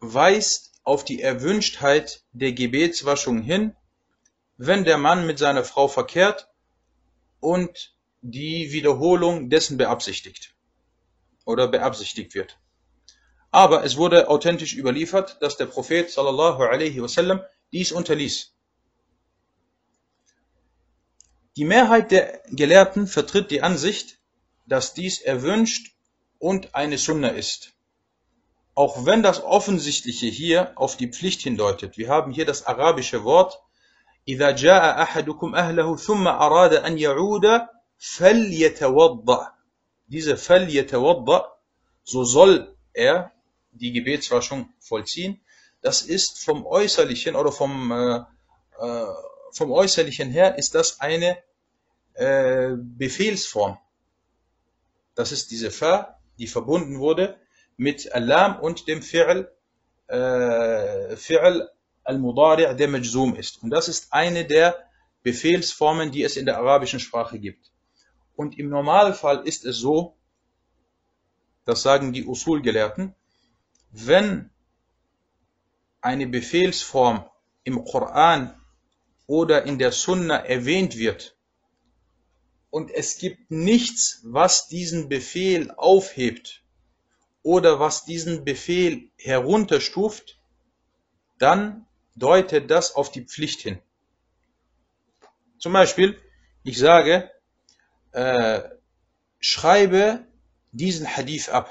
weist 0.00 0.71
auf 0.82 1.04
die 1.04 1.22
Erwünschtheit 1.22 2.24
der 2.32 2.52
Gebetswaschung 2.52 3.40
hin, 3.42 3.76
wenn 4.56 4.84
der 4.84 4.98
Mann 4.98 5.26
mit 5.26 5.38
seiner 5.38 5.64
Frau 5.64 5.88
verkehrt 5.88 6.48
und 7.40 7.94
die 8.20 8.72
Wiederholung 8.72 9.50
dessen 9.50 9.76
beabsichtigt 9.76 10.54
oder 11.44 11.68
beabsichtigt 11.68 12.34
wird. 12.34 12.58
Aber 13.50 13.84
es 13.84 13.96
wurde 13.96 14.28
authentisch 14.28 14.74
überliefert, 14.74 15.36
dass 15.40 15.56
der 15.56 15.66
Prophet 15.66 16.10
sallallahu 16.10 16.62
alaihi 16.62 17.02
wasallam 17.02 17.42
dies 17.72 17.92
unterließ. 17.92 18.54
Die 21.56 21.64
Mehrheit 21.64 22.10
der 22.10 22.42
Gelehrten 22.48 23.06
vertritt 23.06 23.50
die 23.50 23.60
Ansicht, 23.62 24.18
dass 24.66 24.94
dies 24.94 25.20
erwünscht 25.20 25.94
und 26.38 26.74
eine 26.74 26.96
Sunna 26.96 27.28
ist 27.28 27.72
Auch 28.75 29.05
wenn 29.05 29.23
das 29.23 29.43
Offensichtliche 29.43 30.27
hier 30.27 30.71
auf 30.75 30.97
die 30.97 31.07
Pflicht 31.07 31.41
hindeutet. 31.41 31.97
Wir 31.97 32.09
haben 32.09 32.31
hier 32.31 32.45
das 32.45 32.65
arabische 32.65 33.23
Wort 33.23 33.59
إذا 34.27 34.51
جاء 34.51 35.01
أحدكم 35.01 35.55
أهله 35.55 35.95
ثم 35.95 36.27
أراد 36.27 36.73
أن 36.73 36.97
يعود 36.99 37.45
فليتوضأ 37.97 39.57
Diese 40.09 40.37
فليتوضأ, 40.37 41.57
so 42.03 42.23
soll 42.23 42.77
er 42.93 43.31
die 43.71 43.91
Gebetswaschung 43.91 44.73
vollziehen. 44.79 45.41
Das 45.81 46.01
ist 46.01 46.43
vom 46.43 46.65
Äußerlichen 46.65 47.35
oder 47.35 47.51
vom, 47.51 47.91
äh, 47.91 48.23
äh, 48.79 49.05
vom 49.51 49.71
Äußerlichen 49.71 50.29
her 50.29 50.57
ist 50.57 50.75
das 50.75 51.01
eine 51.01 51.37
äh, 52.13 52.71
Befehlsform. 52.77 53.77
Das 55.13 55.33
ist 55.33 55.51
diese 55.51 55.71
Fa, 55.71 56.19
die 56.37 56.47
verbunden 56.47 56.99
wurde 56.99 57.37
mit 57.76 58.12
Alam 58.12 58.60
und 58.60 58.88
dem 58.88 59.00
Fi'l, 59.00 59.48
äh, 60.08 61.16
Fi'l 61.16 61.68
al-Mudari' 62.04 62.74
der 62.74 62.88
Majzum 62.88 63.36
ist. 63.36 63.62
Und 63.62 63.70
das 63.70 63.88
ist 63.88 64.12
eine 64.12 64.44
der 64.44 64.76
Befehlsformen, 65.22 66.10
die 66.10 66.22
es 66.22 66.36
in 66.36 66.46
der 66.46 66.58
arabischen 66.58 67.00
Sprache 67.00 67.38
gibt. 67.38 67.70
Und 68.34 68.58
im 68.58 68.68
Normalfall 68.68 69.46
ist 69.46 69.64
es 69.64 69.78
so, 69.78 70.16
das 71.64 71.82
sagen 71.82 72.12
die 72.12 72.24
Usul-Gelehrten, 72.24 73.14
wenn 73.92 74.50
eine 76.00 76.26
Befehlsform 76.26 77.24
im 77.62 77.84
Koran 77.84 78.60
oder 79.26 79.64
in 79.64 79.78
der 79.78 79.92
Sunna 79.92 80.36
erwähnt 80.36 80.96
wird 80.96 81.36
und 82.70 82.90
es 82.90 83.18
gibt 83.18 83.50
nichts, 83.50 84.20
was 84.24 84.66
diesen 84.66 85.08
Befehl 85.08 85.70
aufhebt 85.72 86.61
oder 87.42 87.80
was 87.80 88.04
diesen 88.04 88.44
Befehl 88.44 89.10
herunterstuft, 89.16 90.38
dann 91.38 91.86
deutet 92.14 92.70
das 92.70 92.94
auf 92.94 93.10
die 93.10 93.24
Pflicht 93.24 93.60
hin. 93.60 93.80
Zum 95.58 95.72
Beispiel, 95.72 96.20
ich 96.62 96.78
sage, 96.78 97.30
äh, 98.12 98.62
schreibe 99.40 100.26
diesen 100.72 101.06
Hadith 101.06 101.48
ab. 101.48 101.70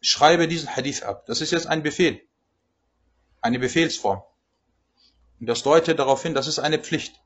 Schreibe 0.00 0.48
diesen 0.48 0.74
Hadith 0.74 1.02
ab. 1.02 1.26
Das 1.26 1.40
ist 1.40 1.50
jetzt 1.50 1.66
ein 1.66 1.82
Befehl. 1.82 2.20
Eine 3.40 3.58
Befehlsform. 3.58 4.22
Und 5.40 5.46
das 5.46 5.62
deutet 5.62 5.98
darauf 5.98 6.22
hin, 6.22 6.34
das 6.34 6.46
ist 6.46 6.58
eine 6.58 6.78
Pflicht. 6.78 7.20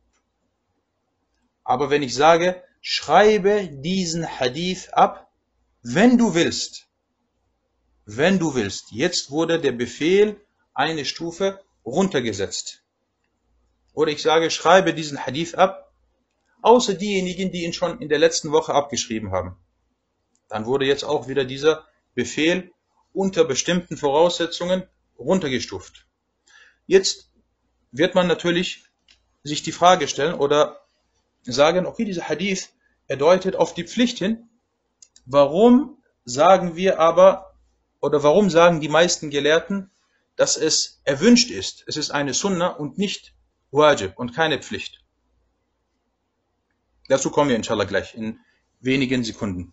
Aber 1.65 1.91
wenn 1.91 2.03
ich 2.03 2.15
sage, 2.15 2.63
schreibe 2.81 3.69
diesen 3.69 4.27
Hadith 4.27 4.91
ab, 4.93 5.33
wenn 5.83 6.19
du 6.19 6.35
willst. 6.35 6.89
Wenn 8.07 8.39
du 8.39 8.55
willst. 8.55 8.93
Jetzt 8.93 9.31
wurde 9.31 9.61
der 9.61 9.73
Befehl 9.73 10.41
eine 10.75 11.05
Stufe 11.05 11.61
runtergesetzt. 11.85 12.83
Oder 13.95 14.11
ich 14.11 14.23
sage, 14.23 14.51
schreibe 14.51 14.93
diesen 14.93 15.25
Hadith 15.25 15.55
ab, 15.55 15.93
außer 16.63 16.95
diejenigen, 16.95 17.53
die 17.53 17.65
ihn 17.65 17.73
schon 17.73 18.01
in 18.01 18.09
der 18.09 18.19
letzten 18.19 18.51
Woche 18.53 18.75
abgeschrieben 18.75 19.33
haben. 19.33 19.57
Dann 20.49 20.67
wurde 20.67 20.87
jetzt 20.87 21.05
auch 21.05 21.29
wieder 21.29 21.45
dieser 21.45 21.87
Befehl 22.15 22.73
unter 23.13 23.45
bestimmten 23.45 23.97
Voraussetzungen 23.97 24.83
runtergestuft. 25.19 26.07
Jetzt 26.87 27.31
wird 27.93 28.15
man 28.15 28.27
natürlich 28.27 28.85
sich 29.45 29.63
die 29.63 29.73
Frage 29.73 30.09
stellen 30.09 30.35
oder 30.35 30.81
sagen, 31.43 31.87
okay, 31.87 32.05
dieser 32.05 32.29
Hadith, 32.29 32.71
er 33.07 33.17
deutet 33.17 33.57
auf 33.57 33.75
die 33.75 33.85
Pflicht 33.85 34.19
hin. 34.19 34.49
Warum 35.27 36.03
sagen 36.25 36.77
wir 36.77 36.99
aber, 36.99 37.54
oder 38.05 38.23
warum 38.23 38.51
sagen 38.51 38.81
die 38.81 38.91
meisten 38.91 39.31
Gelehrten, 39.31 39.91
dass 40.37 40.59
es 40.59 41.01
erwünscht 41.05 41.51
ist? 41.51 41.85
Es 41.87 41.97
ist 41.97 42.11
eine 42.11 42.35
Sunna 42.35 42.69
und 42.69 42.99
nicht 42.99 43.33
Wajib 43.71 44.19
und 44.19 44.35
keine 44.35 44.59
Pflicht. 44.61 45.03
Dazu 47.09 47.31
kommen 47.31 47.49
wir 47.49 47.57
inshallah 47.57 47.85
gleich 47.85 48.15
in 48.15 48.41
wenigen 48.81 49.25
Sekunden. 49.25 49.73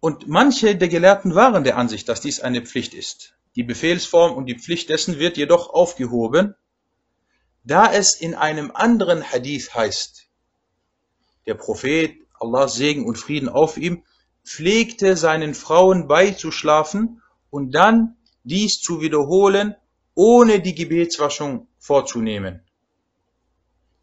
Und 0.00 0.26
manche 0.26 0.74
der 0.74 0.88
Gelehrten 0.88 1.36
waren 1.36 1.62
der 1.62 1.76
Ansicht, 1.76 2.08
dass 2.08 2.20
dies 2.20 2.40
eine 2.40 2.62
Pflicht 2.62 2.92
ist. 2.92 3.34
Die 3.54 3.62
Befehlsform 3.62 4.32
und 4.32 4.46
die 4.46 4.58
Pflicht 4.58 4.88
dessen 4.88 5.20
wird 5.20 5.36
jedoch 5.36 5.70
aufgehoben, 5.70 6.56
da 7.62 7.92
es 7.92 8.16
in 8.16 8.34
einem 8.34 8.72
anderen 8.72 9.22
Hadith 9.22 9.72
heißt, 9.74 10.26
der 11.46 11.54
Prophet, 11.54 12.16
Allah 12.40 12.66
Segen 12.66 13.06
und 13.06 13.16
Frieden 13.16 13.48
auf 13.48 13.76
ihm, 13.76 14.02
pflegte 14.44 15.16
seinen 15.16 15.54
Frauen 15.54 16.08
beizuschlafen 16.08 17.22
und 17.50 17.72
dann 17.72 18.16
dies 18.44 18.80
zu 18.80 19.00
wiederholen, 19.00 19.76
ohne 20.14 20.60
die 20.60 20.74
Gebetswaschung 20.74 21.68
vorzunehmen. 21.78 22.62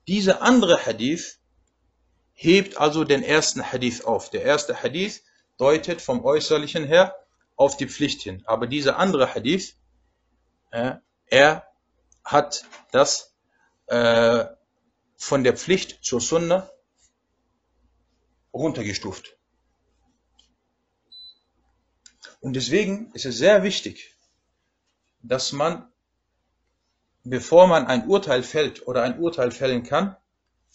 Dieser 0.08 0.41
andere 0.41 0.86
Hadith 0.86 1.39
hebt 2.34 2.77
also 2.77 3.03
den 3.03 3.22
ersten 3.22 3.62
Hadith 3.62 4.05
auf. 4.05 4.29
Der 4.29 4.43
erste 4.43 4.81
Hadith 4.81 5.24
deutet 5.58 6.01
vom 6.01 6.24
Äußerlichen 6.24 6.86
her 6.86 7.15
auf 7.55 7.75
die 7.75 7.88
Pflicht 7.88 8.22
hin. 8.22 8.41
Aber 8.46 8.65
dieser 8.65 8.98
andere 8.98 9.36
Hadith, 9.36 9.75
äh, 10.72 10.96
er 11.25 11.67
hat 12.24 12.63
das 12.91 13.36
äh, 13.88 14.46
von 15.17 15.43
der 15.43 15.58
Pflicht 15.58 16.03
zur 16.03 16.22
Sunna 16.22 16.69
runtergestuft. 18.53 19.38
Und 22.39 22.53
deswegen 22.53 23.12
ist 23.13 23.25
es 23.25 23.38
sehr 23.38 23.63
wichtig, 23.63 24.15
dass 25.22 25.51
man, 25.51 25.91
bevor 27.24 27.67
man 27.67 27.86
ein 27.86 28.08
Urteil 28.08 28.43
fällt 28.43 28.88
oder 28.88 29.03
ein 29.03 29.19
Urteil 29.19 29.51
fällen 29.51 29.84
kann 29.84 30.15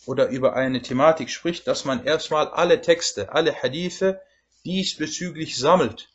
oder 0.06 0.28
über 0.28 0.54
eine 0.54 0.82
Thematik 0.82 1.30
spricht, 1.30 1.66
dass 1.66 1.84
man 1.84 2.04
erstmal 2.04 2.48
alle 2.48 2.80
Texte, 2.82 3.32
alle 3.32 3.54
Hadithe 3.54 4.20
diesbezüglich 4.64 5.56
sammelt 5.56 6.10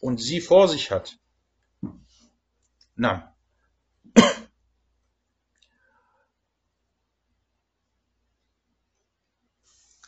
und 0.00 0.18
sie 0.18 0.40
vor 0.40 0.68
sich 0.68 0.90
hat. 0.90 1.18
Na. 2.94 3.34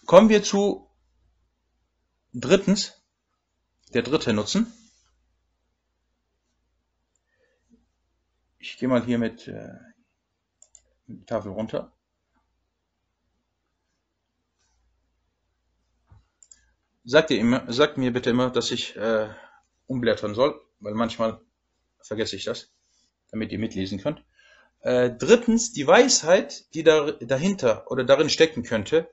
Kommen 0.07 0.29
wir 0.29 0.43
zu 0.43 0.91
drittens, 2.33 3.04
der 3.95 4.03
dritte 4.03 4.33
Nutzen. 4.33 4.73
Ich 8.59 8.77
gehe 8.77 8.89
mal 8.89 9.05
hier 9.05 9.19
mit, 9.19 9.47
äh, 9.47 9.75
Tafel 11.27 11.53
runter. 11.53 11.93
Sagt, 17.05 17.31
ihr 17.31 17.39
immer, 17.39 17.71
sagt 17.71 17.99
mir 17.99 18.13
bitte 18.13 18.31
immer, 18.31 18.51
dass 18.51 18.71
ich 18.71 18.97
äh, 18.97 19.29
umblättern 19.87 20.35
soll, 20.35 20.61
weil 20.81 20.95
manchmal 20.95 21.41
vergesse 22.01 22.37
ich 22.37 22.45
das, 22.45 22.73
damit 23.31 23.53
ihr 23.53 23.59
mitlesen 23.59 24.01
könnt. 24.01 24.25
Äh, 24.81 25.11
drittens, 25.11 25.73
die 25.73 25.87
Weisheit, 25.87 26.75
die 26.75 26.83
da, 26.83 27.13
dahinter 27.13 27.91
oder 27.91 28.05
darin 28.05 28.31
stecken 28.31 28.63
könnte, 28.63 29.09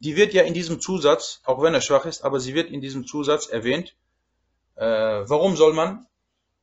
die 0.00 0.16
wird 0.16 0.32
ja 0.32 0.42
in 0.42 0.54
diesem 0.54 0.80
Zusatz, 0.80 1.40
auch 1.44 1.62
wenn 1.62 1.74
er 1.74 1.80
schwach 1.80 2.06
ist, 2.06 2.22
aber 2.22 2.40
sie 2.40 2.54
wird 2.54 2.70
in 2.70 2.80
diesem 2.80 3.06
Zusatz 3.06 3.46
erwähnt. 3.46 3.96
Äh, 4.76 4.84
warum 4.84 5.56
soll 5.56 5.72
man 5.72 6.06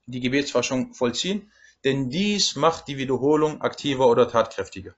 die 0.05 0.21
Gebetswaschung 0.21 0.93
vollziehen? 0.93 1.51
Denn 1.83 2.09
dies 2.09 2.55
macht 2.55 2.87
die 2.87 2.97
Wiederholung 2.97 3.61
aktiver 3.61 4.07
oder 4.07 4.29
tatkräftiger. 4.29 4.95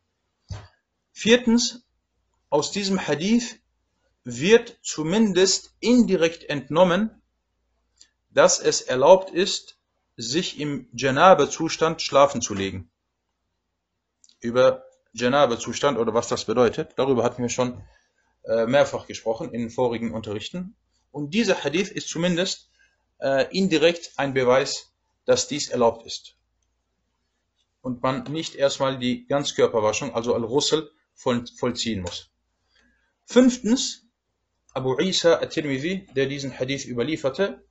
Viertens, 1.11 1.83
aus 2.49 2.71
diesem 2.71 3.07
Hadith 3.07 3.59
wird 4.23 4.77
zumindest 4.81 5.73
indirekt 5.79 6.43
entnommen, 6.43 7.21
dass 8.29 8.59
es 8.59 8.81
erlaubt 8.81 9.31
ist, 9.31 9.77
sich 10.15 10.59
im 10.59 10.87
Janabe-Zustand 10.93 12.01
schlafen 12.01 12.41
zu 12.41 12.53
legen. 12.53 12.89
Über 14.39 14.83
Janabe-Zustand 15.13 15.97
oder 15.97 16.13
was 16.13 16.27
das 16.27 16.45
bedeutet, 16.45 16.93
darüber 16.97 17.23
hatten 17.23 17.41
wir 17.41 17.49
schon 17.49 17.83
mehrfach 18.65 19.07
gesprochen 19.07 19.53
in 19.53 19.69
vorigen 19.69 20.13
Unterrichten. 20.13 20.75
Und 21.11 21.33
dieser 21.33 21.63
Hadith 21.63 21.89
ist 21.91 22.09
zumindest 22.09 22.69
äh, 23.19 23.45
indirekt 23.55 24.13
ein 24.17 24.33
Beweis, 24.33 24.93
dass 25.25 25.47
dies 25.47 25.69
erlaubt 25.69 26.05
ist. 26.05 26.35
Und 27.81 28.01
man 28.03 28.23
nicht 28.23 28.55
erstmal 28.55 28.97
die 28.99 29.25
Ganzkörperwaschung, 29.27 30.13
also 30.13 30.33
Al-Russel, 30.33 30.91
voll, 31.13 31.45
vollziehen 31.57 32.01
muss. 32.01 32.29
Fünftens, 33.25 34.05
Abu 34.73 34.97
Isa 34.99 35.35
al-Tirmidhi, 35.35 36.07
der 36.15 36.27
diesen 36.27 36.57
Hadith 36.57 36.85
überlieferte, 36.85 37.63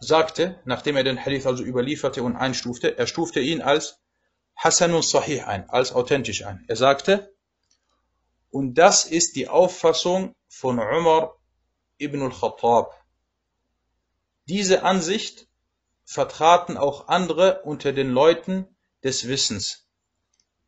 sagte, 0.00 0.60
nachdem 0.64 0.96
er 0.96 1.04
den 1.04 1.22
Hadith 1.22 1.46
also 1.46 1.64
überlieferte 1.64 2.22
und 2.22 2.36
einstufte, 2.36 2.96
er 2.96 3.06
stufte 3.06 3.40
ihn 3.40 3.62
als 3.62 4.00
Hasanun 4.56 5.02
Sahih 5.02 5.42
ein, 5.42 5.68
als 5.68 5.92
authentisch 5.92 6.44
ein. 6.44 6.64
Er 6.68 6.76
sagte, 6.76 7.35
und 8.50 8.74
das 8.74 9.04
ist 9.04 9.36
die 9.36 9.48
Auffassung 9.48 10.34
von 10.48 10.78
Umar 10.78 11.36
ibn 11.98 12.22
al-Khattab. 12.22 12.94
Diese 14.48 14.82
Ansicht 14.82 15.48
vertraten 16.04 16.76
auch 16.76 17.08
andere 17.08 17.62
unter 17.62 17.92
den 17.92 18.10
Leuten 18.10 18.66
des 19.02 19.26
Wissens. 19.28 19.86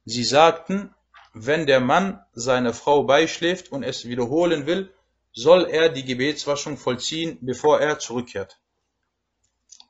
Sie 0.05 0.25
sagten, 0.25 0.95
wenn 1.33 1.67
der 1.67 1.81
Mann 1.81 2.25
seine 2.33 2.75
Frau 2.75 3.05
beischläft 3.05 3.71
und 3.71 3.83
es 3.83 4.07
wiederholen 4.07 4.67
will, 4.67 4.93
soll 5.33 5.67
er 5.67 5.89
die 5.89 6.05
Gebetswaschung 6.05 6.77
vollziehen, 6.77 7.39
bevor 7.41 7.81
er 7.81 7.99
zurückkehrt. 7.99 8.61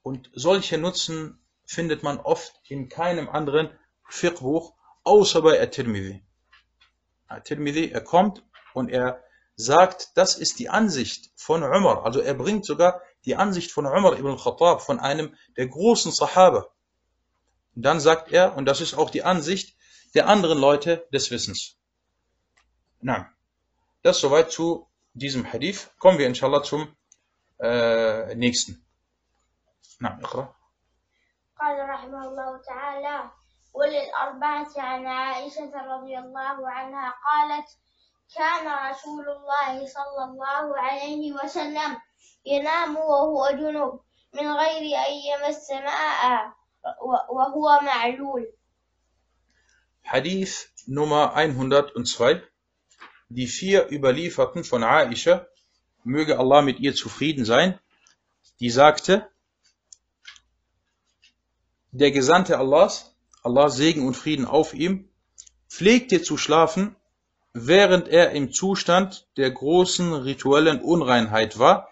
Und 0.02 0.30
solche 0.34 0.76
Nutzen 0.76 1.38
findet 1.64 2.02
man 2.02 2.18
oft 2.18 2.60
in 2.68 2.88
keinem 2.88 3.28
anderen 3.28 3.70
Fiqh-Buch, 4.08 4.74
außer 5.04 5.40
bei 5.42 5.60
At-Tirmidhi. 5.60 6.22
At-Tirmidhi, 7.27 7.91
er 7.91 8.01
kommt 8.01 8.43
und 8.73 8.89
er 8.89 9.23
sagt, 9.55 10.11
das 10.15 10.35
ist 10.35 10.59
die 10.59 10.69
Ansicht 10.69 11.31
von 11.35 11.63
Umar. 11.63 12.05
Also 12.05 12.19
er 12.21 12.33
bringt 12.33 12.65
sogar 12.65 13.01
die 13.25 13.35
Ansicht 13.35 13.71
von 13.71 13.85
Umar 13.85 14.17
ibn 14.17 14.37
Khattab, 14.37 14.81
von 14.81 14.99
einem 14.99 15.35
der 15.57 15.67
großen 15.67 16.11
Sahaba. 16.11 16.67
Und 17.75 17.83
dann 17.83 17.99
sagt 17.99 18.31
er, 18.31 18.55
und 18.57 18.65
das 18.65 18.81
ist 18.81 18.93
auch 18.93 19.09
die 19.09 19.23
Ansicht 19.23 19.75
der 20.15 20.27
anderen 20.27 20.59
Leute 20.59 21.07
des 21.11 21.31
Wissens. 21.31 21.77
Na, 22.99 23.29
das 24.01 24.19
soweit 24.19 24.51
zu 24.51 24.87
diesem 25.13 25.51
Hadith. 25.51 25.91
Kommen 25.99 26.17
wir 26.17 26.27
inshallah 26.27 26.63
zum 26.63 26.95
äh, 27.59 28.35
nächsten. 28.35 28.85
Na, 29.99 30.19
اقرأ. 30.21 30.55
قال 31.59 31.89
رحمه 31.89 32.27
الله 32.27 32.57
تعالى 32.57 33.31
وللأربعة 33.77 34.71
عن 34.77 35.05
عائشة 35.05 35.71
رضي 35.95 36.17
الله 36.17 36.71
عنها 36.71 37.13
قالت 37.25 37.67
كان 38.35 38.91
رسول 38.91 39.29
الله 39.29 39.85
صلى 39.85 40.23
الله 40.23 40.77
عليه 40.77 41.33
وسلم 41.33 41.97
ينام 42.45 42.97
وهو 42.97 43.49
جنوب 43.51 44.01
من 44.33 44.47
غير 44.51 44.97
أن 44.97 45.13
يمس 45.13 45.71
ماء 45.71 46.53
وهو 47.29 47.79
معلول 47.81 48.53
Hadith 50.03 50.67
Nummer 50.85 51.33
102. 51.35 52.41
Die 53.29 53.47
vier 53.47 53.89
Überlieferten 53.89 54.65
von 54.65 54.83
Aisha, 54.83 55.47
möge 56.03 56.37
Allah 56.37 56.61
mit 56.61 56.79
ihr 56.81 56.93
zufrieden 56.93 57.45
sein, 57.45 57.79
die 58.59 58.69
sagte, 58.69 59.29
der 61.91 62.11
Gesandte 62.11 62.57
Allahs, 62.57 63.15
Allah 63.42 63.70
Segen 63.70 64.06
und 64.06 64.14
Frieden 64.14 64.46
auf 64.46 64.74
ihm, 64.74 65.08
pflegte 65.68 66.22
zu 66.22 66.36
schlafen, 66.36 66.96
während 67.52 68.08
er 68.08 68.32
im 68.32 68.52
Zustand 68.52 69.28
der 69.36 69.50
großen 69.50 70.12
rituellen 70.12 70.80
Unreinheit 70.80 71.58
war, 71.58 71.88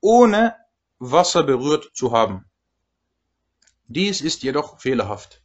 ohne 0.00 0.56
Wasser 0.98 1.42
berührt 1.42 1.90
zu 1.94 2.12
haben. 2.12 2.44
Dies 3.86 4.20
ist 4.20 4.42
jedoch 4.42 4.80
fehlerhaft. 4.80 5.42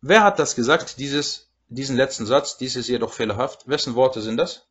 Wer 0.00 0.24
hat 0.24 0.38
das 0.38 0.56
gesagt, 0.56 0.98
dieses, 0.98 1.48
diesen 1.68 1.96
letzten 1.96 2.26
Satz, 2.26 2.56
dies 2.58 2.76
ist 2.76 2.88
jedoch 2.88 3.12
fehlerhaft? 3.12 3.68
Wessen 3.68 3.94
Worte 3.94 4.20
sind 4.20 4.36
das? 4.36 4.66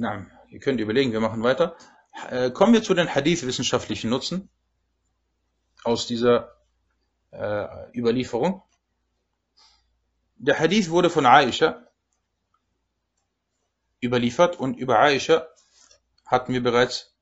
Na, 0.00 0.26
ihr 0.48 0.60
könnt 0.60 0.80
überlegen, 0.80 1.12
wir 1.12 1.20
machen 1.20 1.42
weiter. 1.42 1.76
Äh, 2.30 2.50
kommen 2.52 2.72
wir 2.72 2.82
zu 2.82 2.94
den 2.94 3.14
Hadith-wissenschaftlichen 3.14 4.08
Nutzen 4.08 4.48
aus 5.84 6.06
dieser 6.06 6.56
äh, 7.32 7.66
Überlieferung. 7.94 8.62
Der 10.36 10.58
Hadith 10.58 10.88
wurde 10.88 11.10
von 11.10 11.26
Aisha 11.26 11.86
überliefert 14.02 14.58
und 14.58 14.78
über 14.78 15.00
Aisha 15.00 15.46
hatten 16.24 16.54
wir 16.54 16.62
bereits 16.62 17.14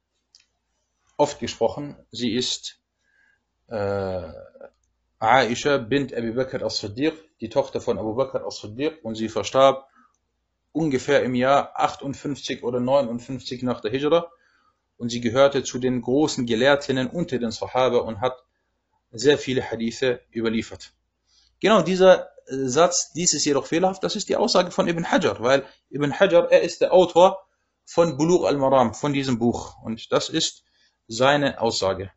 oft 1.17 1.41
gesprochen. 1.41 1.97
Sie 2.13 2.33
ist 2.33 2.81
äh, 3.67 4.33
Aisha 5.19 5.79
bint 5.79 6.15
Abu 6.15 6.33
Bakr 6.33 6.63
as-Siddiq, 6.63 7.15
die 7.41 7.49
Tochter 7.49 7.81
von 7.81 7.99
Abu 7.99 8.15
Bakr 8.15 8.47
as-Siddiq 8.47 9.05
und 9.05 9.17
sie 9.17 9.29
verstarb 9.29 9.89
ungefähr 10.79 11.25
im 11.25 11.35
Jahr 11.35 11.73
58 11.75 12.63
oder 12.63 12.79
59 12.79 13.65
nach 13.65 13.81
der 13.81 13.91
Hijra 13.91 14.31
und 14.97 15.11
sie 15.11 15.21
gehörte 15.21 15.65
zu 15.65 15.81
den 15.81 16.01
großen 16.01 16.47
Gelehrtinnen 16.47 17.09
unter 17.09 17.39
den 17.39 17.51
Sahaba 17.51 17.99
und 17.99 18.21
hat 18.21 18.37
sehr 19.11 19.39
viele 19.39 19.69
Hadithe 19.69 20.21
überliefert. 20.33 20.93
Genau 21.59 21.83
dieser 21.83 22.29
äh, 22.47 22.67
Satz, 22.69 23.13
dies 23.13 23.35
ist 23.35 23.45
jedoch 23.45 23.67
fehlerhaft, 23.67 24.05
das 24.05 24.15
ist 24.15 24.29
die 24.29 24.37
Aussage 24.37 24.71
von 24.71 24.87
Ibn 24.87 25.11
Hajar, 25.11 25.43
weil 25.43 25.67
Ibn 25.91 26.13
Hajar, 26.21 26.53
er 26.53 26.63
ist 26.63 26.81
der 26.81 26.93
Autor 26.93 27.45
von 27.85 28.17
Bulugh 28.17 28.47
al-Maram, 28.47 28.95
von 28.95 29.13
diesem 29.13 29.39
Buch 29.39 29.83
und 29.83 30.13
das 30.13 30.29
ist 30.29 30.63
seine 31.09 31.61
Aussage. 31.61 32.13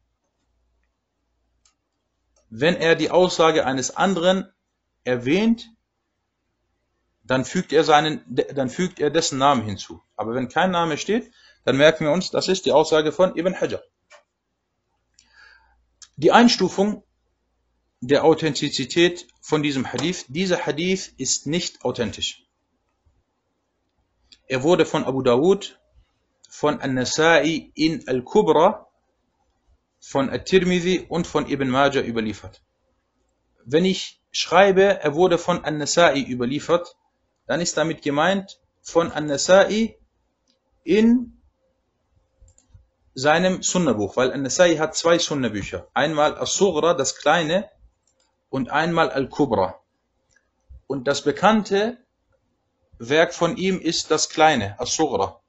Wenn 2.49 2.75
er 2.75 2.95
die 2.95 3.09
Aussage 3.09 3.65
eines 3.65 3.95
anderen 3.95 4.51
erwähnt, 5.03 5.71
dann 7.31 7.45
fügt 7.45 7.71
er 7.71 7.85
seinen, 7.85 8.21
dann 8.27 8.69
fügt 8.69 8.99
er 8.99 9.09
dessen 9.09 9.37
Namen 9.37 9.63
hinzu. 9.63 10.01
Aber 10.17 10.35
wenn 10.35 10.49
kein 10.49 10.69
Name 10.69 10.97
steht, 10.97 11.31
dann 11.63 11.77
merken 11.77 12.03
wir 12.03 12.11
uns, 12.11 12.29
das 12.29 12.49
ist 12.49 12.65
die 12.65 12.73
Aussage 12.73 13.13
von 13.13 13.37
Ibn 13.37 13.61
Hajar. 13.61 13.81
Die 16.17 16.33
Einstufung 16.33 17.05
der 18.01 18.25
Authentizität 18.25 19.29
von 19.39 19.63
diesem 19.63 19.93
Hadith, 19.93 20.25
dieser 20.27 20.65
Hadith 20.65 21.13
ist 21.15 21.47
nicht 21.47 21.85
authentisch. 21.85 22.45
Er 24.47 24.63
wurde 24.63 24.85
von 24.85 25.05
Abu 25.05 25.21
Dawud, 25.21 25.79
von 26.49 26.81
An-Nasa'i 26.81 27.71
in 27.75 28.05
Al-Kubra, 28.09 28.87
von 30.01 30.29
At-Tirmidhi 30.29 31.05
und 31.07 31.27
von 31.27 31.49
Ibn 31.49 31.69
Majah 31.69 32.01
überliefert. 32.01 32.61
Wenn 33.63 33.85
ich 33.85 34.19
schreibe, 34.33 34.99
er 34.99 35.15
wurde 35.15 35.37
von 35.37 35.63
An-Nasa'i 35.63 36.27
überliefert, 36.27 36.97
dann 37.51 37.59
ist 37.59 37.75
damit 37.75 38.01
gemeint 38.01 38.61
von 38.81 39.11
An-Nasai 39.11 39.97
in 40.85 41.41
seinem 43.13 43.61
Sunna-Buch, 43.61 44.15
weil 44.15 44.31
An-Nasai 44.31 44.77
hat 44.77 44.95
zwei 44.95 45.19
Sunna-Bücher. 45.19 45.85
Einmal 45.93 46.37
As-Sughra, 46.37 46.93
das 46.93 47.17
kleine, 47.17 47.69
und 48.49 48.69
einmal 48.69 49.09
Al-Kubra. 49.09 49.81
Und 50.87 51.09
das 51.09 51.23
bekannte 51.23 51.97
Werk 52.99 53.33
von 53.33 53.57
ihm 53.57 53.81
ist 53.81 54.11
das 54.11 54.29
kleine, 54.29 54.79
As-Sughra. 54.79 55.41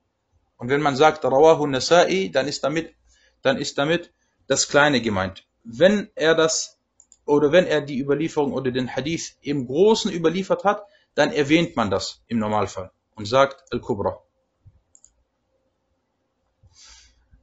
Und 0.57 0.71
wenn 0.71 0.81
man 0.83 0.97
sagt 0.97 1.25
Rawahu 1.25 1.69
Nasai, 1.69 2.31
dann 2.33 2.49
ist 2.49 2.65
damit, 2.65 2.97
dann 3.43 3.59
ist 3.59 3.79
damit 3.79 4.13
das 4.49 4.67
kleine 4.67 5.01
gemeint. 5.01 5.47
Wenn 5.63 6.11
er 6.17 6.35
das 6.35 6.81
oder 7.27 7.53
wenn 7.53 7.69
er 7.69 7.81
die 7.81 8.01
Überlieferung 8.01 8.55
oder 8.55 8.73
den 8.73 8.93
Hadith 8.93 9.37
im 9.41 9.69
Großen 9.69 10.11
überliefert 10.11 10.65
hat, 10.65 10.85
dann 11.15 11.33
erwähnt 11.33 11.77
man 11.77 11.91
das 11.91 12.23
im 12.27 12.39
Normalfall 12.39 12.91
und 13.15 13.27
sagt 13.27 13.71
Al-Kubra. 13.73 14.23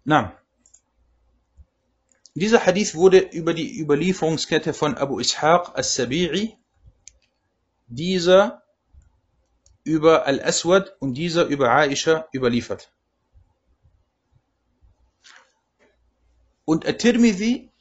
Na, 0.04 0.36
dieser 2.34 2.66
Hadith 2.66 2.96
wurde 2.96 3.20
über 3.20 3.54
die 3.54 3.80
Überlieferungskette 3.80 4.74
von 4.74 4.96
Abu 4.96 5.20
Ishaq 5.20 5.76
al-Sabi'i, 5.76 6.56
dieser 7.88 8.64
über 9.84 10.26
Al-Aswad 10.26 10.96
und 11.00 11.16
dieser 11.16 11.46
über 11.46 11.72
Aisha 11.72 12.28
überliefert. 12.34 12.92
Und 16.66 16.88
At-Tirmidhi 16.88 17.72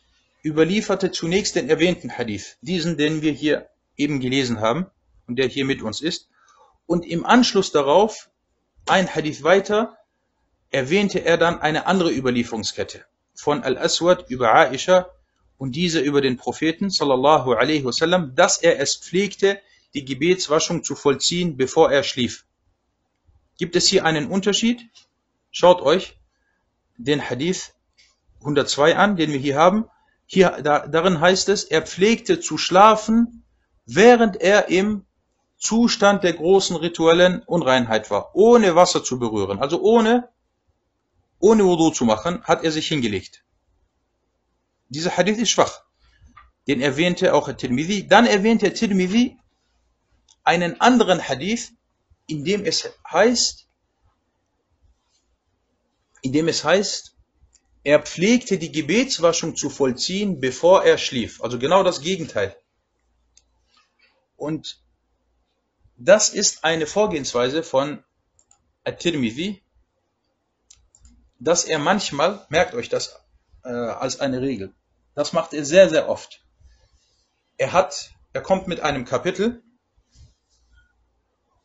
überlieferte 0.42 1.12
zunächst 1.12 1.56
den 1.56 1.68
erwähnten 1.68 2.16
Hadith, 2.16 2.56
diesen, 2.62 2.96
den 2.96 3.20
wir 3.20 3.32
hier 3.32 3.68
eben 3.96 4.20
gelesen 4.20 4.60
haben 4.60 4.90
und 5.28 5.36
der 5.36 5.46
hier 5.46 5.64
mit 5.64 5.82
uns 5.82 6.00
ist. 6.00 6.28
Und 6.86 7.06
im 7.06 7.24
Anschluss 7.24 7.70
darauf, 7.70 8.30
ein 8.86 9.14
Hadith 9.14 9.42
weiter, 9.44 9.98
erwähnte 10.70 11.20
er 11.24 11.36
dann 11.36 11.60
eine 11.60 11.86
andere 11.86 12.12
Überlieferungskette 12.12 13.04
von 13.34 13.62
Al-Aswad 13.62 14.28
über 14.30 14.54
Aisha 14.54 15.10
und 15.58 15.76
diese 15.76 16.00
über 16.00 16.20
den 16.20 16.36
Propheten 16.36 16.90
sallallahu 16.90 17.52
alaihi 17.52 17.84
wasallam, 17.84 18.34
dass 18.34 18.58
er 18.58 18.80
es 18.80 18.96
pflegte, 18.96 19.60
die 19.94 20.04
Gebetswaschung 20.04 20.82
zu 20.82 20.94
vollziehen, 20.94 21.56
bevor 21.56 21.92
er 21.92 22.02
schlief. 22.02 22.44
Gibt 23.58 23.76
es 23.76 23.86
hier 23.86 24.04
einen 24.04 24.28
Unterschied? 24.28 24.88
Schaut 25.50 25.80
euch 25.82 26.16
den 26.96 27.28
Hadith 27.28 27.74
102 28.40 28.96
an, 28.96 29.16
den 29.16 29.32
wir 29.32 29.38
hier 29.38 29.56
haben. 29.56 29.86
Hier, 30.26 30.60
da, 30.62 30.86
darin 30.86 31.20
heißt 31.20 31.48
es, 31.48 31.64
er 31.64 31.82
pflegte 31.82 32.40
zu 32.40 32.58
schlafen, 32.58 33.44
während 33.86 34.40
er 34.40 34.68
im 34.68 35.06
Zustand 35.58 36.22
der 36.22 36.34
großen 36.34 36.76
rituellen 36.76 37.42
Unreinheit 37.42 38.10
war, 38.10 38.34
ohne 38.34 38.76
Wasser 38.76 39.02
zu 39.02 39.18
berühren, 39.18 39.58
also 39.58 39.82
ohne, 39.82 40.28
ohne 41.40 41.64
Wudu 41.64 41.90
zu 41.90 42.04
machen, 42.04 42.42
hat 42.44 42.64
er 42.64 42.70
sich 42.70 42.86
hingelegt. 42.88 43.44
Dieser 44.88 45.16
Hadith 45.16 45.38
ist 45.38 45.50
schwach. 45.50 45.82
Den 46.68 46.80
erwähnte 46.80 47.34
auch 47.34 47.52
Tirmidhi. 47.52 48.06
Dann 48.06 48.26
erwähnte 48.26 48.72
Tirmidhi 48.72 49.36
einen 50.44 50.80
anderen 50.80 51.26
Hadith, 51.26 51.72
in 52.26 52.44
dem 52.44 52.64
es 52.64 52.90
heißt, 53.10 53.66
in 56.22 56.32
dem 56.32 56.48
es 56.48 56.64
heißt, 56.64 57.16
er 57.84 58.02
pflegte 58.02 58.58
die 58.58 58.72
Gebetswaschung 58.72 59.56
zu 59.56 59.70
vollziehen, 59.70 60.40
bevor 60.40 60.84
er 60.84 60.98
schlief. 60.98 61.42
Also 61.42 61.58
genau 61.58 61.82
das 61.82 62.00
Gegenteil. 62.00 62.56
Und 64.36 64.82
das 65.98 66.28
ist 66.28 66.64
eine 66.64 66.86
Vorgehensweise 66.86 67.62
von 67.62 68.02
At-Tirmidhi, 68.84 69.62
dass 71.40 71.64
er 71.64 71.78
manchmal, 71.78 72.46
merkt 72.48 72.74
euch 72.74 72.88
das 72.88 73.20
äh, 73.64 73.68
als 73.68 74.20
eine 74.20 74.40
Regel, 74.40 74.72
das 75.14 75.32
macht 75.32 75.52
er 75.52 75.64
sehr, 75.64 75.90
sehr 75.90 76.08
oft. 76.08 76.44
Er 77.56 77.72
hat, 77.72 78.12
er 78.32 78.40
kommt 78.40 78.68
mit 78.68 78.80
einem 78.80 79.04
Kapitel 79.04 79.62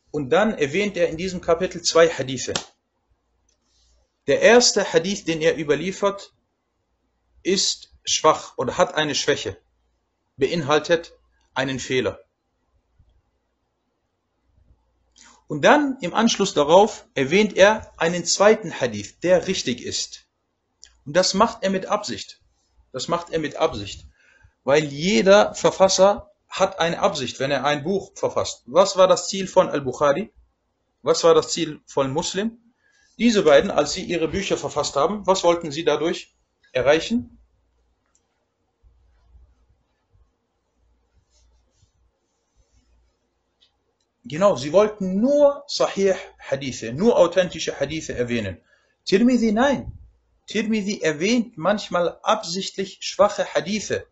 und 0.10 0.32
dann 0.32 0.58
erwähnt 0.58 0.98
er 0.98 1.10
in 1.10 1.18
diesem 1.18 1.40
Kapitel 1.40 1.84
zwei 1.84 2.10
Hadithe. 2.10 2.54
Der 4.26 4.42
erste 4.42 4.92
Hadith, 4.94 5.26
den 5.26 5.42
er 5.42 5.58
überliefert, 5.58 6.34
ist 7.44 7.94
schwach 8.06 8.58
oder 8.58 8.78
hat 8.78 8.96
eine 8.96 9.14
Schwäche, 9.14 9.58
beinhaltet 10.38 11.14
einen 11.54 11.80
Fehler. 11.80 12.23
Und 15.48 15.64
dann 15.64 15.98
im 16.02 16.14
Anschluss 16.14 16.54
darauf 16.54 17.06
erwähnt 17.14 17.56
er 17.58 17.92
einen 17.98 18.26
zweiten 18.26 18.80
Hadith, 18.80 19.20
der 19.22 19.48
richtig 19.48 19.82
ist. 19.82 20.26
Und 21.06 21.16
das 21.16 21.34
macht 21.34 21.64
er 21.64 21.70
mit 21.70 21.86
Absicht. 21.86 22.42
Das 22.92 23.08
macht 23.08 23.32
er 23.32 23.40
mit 23.40 23.58
Absicht. 23.58 24.06
Weil 24.64 24.86
jeder 24.86 25.54
Verfasser 25.54 26.32
hat 26.48 26.80
eine 26.80 27.00
Absicht, 27.00 27.40
wenn 27.40 27.52
er 27.52 27.66
ein 27.66 27.84
Buch 27.84 28.12
verfasst. 28.16 28.64
Was 28.68 28.96
war 28.96 29.08
das 29.08 29.28
Ziel 29.28 29.48
von 29.48 29.70
Al-Bukhari? 29.70 30.32
Was 31.02 31.24
war 31.24 31.34
das 31.34 31.50
Ziel 31.50 31.82
von 31.86 32.12
Muslim? 32.12 32.60
Diese 33.18 33.44
beiden, 33.44 33.72
als 33.72 33.94
sie 33.94 34.04
ihre 34.04 34.28
Bücher 34.28 34.58
verfasst 34.58 34.96
haben, 34.96 35.26
was 35.28 35.44
wollten 35.44 35.72
sie 35.72 35.84
dadurch 35.84 36.34
erreichen? 36.72 37.43
Genau, 44.26 44.56
sie 44.56 44.74
wollten 44.74 45.20
nur 45.20 45.64
Sahih 45.68 46.16
Hadithe, 46.40 46.94
nur 46.94 47.18
authentische 47.18 47.80
Hadithe 47.80 48.14
erwähnen. 48.14 48.58
Tirmidhi 49.06 49.52
nein. 49.52 49.92
Tirmidhi 50.48 51.02
erwähnt 51.02 51.58
manchmal 51.58 52.20
absichtlich 52.24 52.98
schwache 53.02 53.46
Hadithe, 53.46 54.06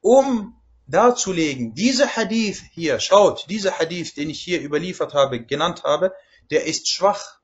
um 0.00 0.56
darzulegen, 0.86 1.74
dieser 1.74 2.08
Hadith 2.16 2.62
hier, 2.72 3.00
schaut, 3.00 3.48
dieser 3.48 3.78
Hadith, 3.78 4.14
den 4.14 4.30
ich 4.30 4.40
hier 4.40 4.60
überliefert 4.60 5.14
habe, 5.14 5.44
genannt 5.44 5.84
habe, 5.84 6.12
der 6.50 6.66
ist 6.66 6.88
schwach. 6.88 7.40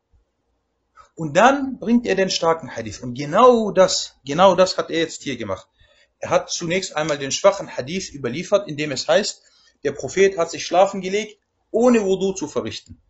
Und 1.15 1.37
dann 1.37 1.79
bringt 1.79 2.07
er 2.07 2.15
den 2.15 2.31
starken 2.31 2.75
Hadith. 2.75 3.01
Und 3.01 3.15
genau 3.15 3.71
das, 3.71 4.17
genau 4.25 4.55
das 4.55 4.77
hat 4.77 4.91
er 4.91 4.99
jetzt 4.99 5.23
hier 5.23 5.37
gemacht. 5.37 5.67
Er 6.21 6.31
hat 6.31 6.51
zunächst 6.51 6.95
einmal 6.97 7.19
den 7.19 7.33
schwachen 7.33 7.77
Hadith 7.77 8.13
überliefert, 8.13 8.69
in 8.69 8.77
dem 8.77 8.93
es 8.93 9.09
heißt, 9.09 9.43
der 9.85 9.93
Prophet 9.93 10.37
hat 10.37 10.51
sich 10.51 10.67
schlafen 10.67 11.01
gelegt, 11.01 11.39
ohne 11.71 12.05
Wudu 12.05 12.33
zu 12.33 12.49
verrichten. 12.49 13.01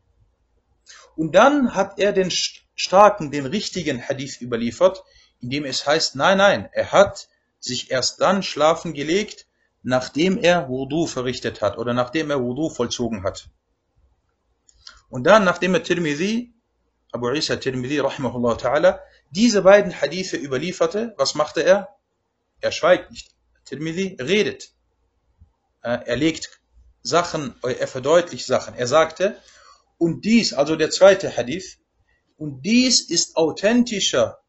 Und 1.17 1.35
dann 1.35 1.75
hat 1.75 1.99
er 1.99 2.13
den 2.13 2.31
starken, 2.31 3.31
den 3.31 3.47
richtigen 3.47 4.01
Hadith 4.01 4.41
überliefert, 4.41 5.03
in 5.41 5.51
dem 5.51 5.65
es 5.65 5.87
heißt, 5.87 6.17
nein, 6.17 6.39
nein, 6.39 6.69
er 6.73 6.93
hat 6.93 7.29
sich 7.61 7.91
erst 7.91 8.21
dann 8.21 8.43
schlafen 8.43 8.95
gelegt, 8.95 9.47
nachdem 9.83 10.39
er 10.39 10.69
Wudu 10.69 11.07
verrichtet 11.07 11.61
hat 11.61 11.79
oder 11.79 11.95
nachdem 11.95 12.31
er 12.31 12.43
Wudu 12.43 12.71
vollzogen 12.71 13.23
hat. 13.23 13.49
Und 15.09 15.25
dann, 15.25 15.45
nachdem 15.45 15.75
er 15.75 15.83
Tirmidhi, 15.83 16.53
Abu 17.13 17.31
Isa 17.31 17.57
Tirmidhi, 17.57 17.99
rahimahullah 18.01 18.57
ta'ala, 18.57 19.01
diese 19.31 19.63
beiden 19.63 19.99
Hadithe 19.99 20.37
überlieferte, 20.37 21.15
was 21.17 21.35
machte 21.35 21.63
er? 21.63 21.97
Er 22.61 22.73
schweigt 22.73 23.11
nicht. 23.11 23.35
Tirmidhi 23.65 24.17
redet. 24.21 24.73
Äh, 25.83 25.99
er 26.05 26.17
legt 26.17 26.58
Sachen, 27.03 27.55
er 27.63 27.89
verdeutlicht 27.89 28.47
Sachen. 28.47 28.75
Er 28.75 28.87
sagte, 28.87 29.37
und 29.99 30.25
dies, 30.25 30.53
also 30.53 30.77
der 30.77 30.91
zweite 30.91 31.37
Hadith, 31.37 31.79
und 32.37 32.63
dies 32.63 33.01
ist 33.01 33.37
authentischer 33.37 34.41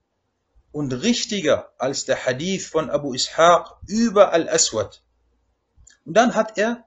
und 0.71 0.93
richtiger 0.93 1.73
als 1.77 2.05
der 2.05 2.25
Hadith 2.25 2.67
von 2.67 2.89
Abu 2.89 3.13
Ishaq 3.13 3.77
über 3.87 4.31
Al-Aswad. 4.31 5.01
Und 6.05 6.13
dann 6.15 6.35
hat 6.35 6.57
er 6.57 6.85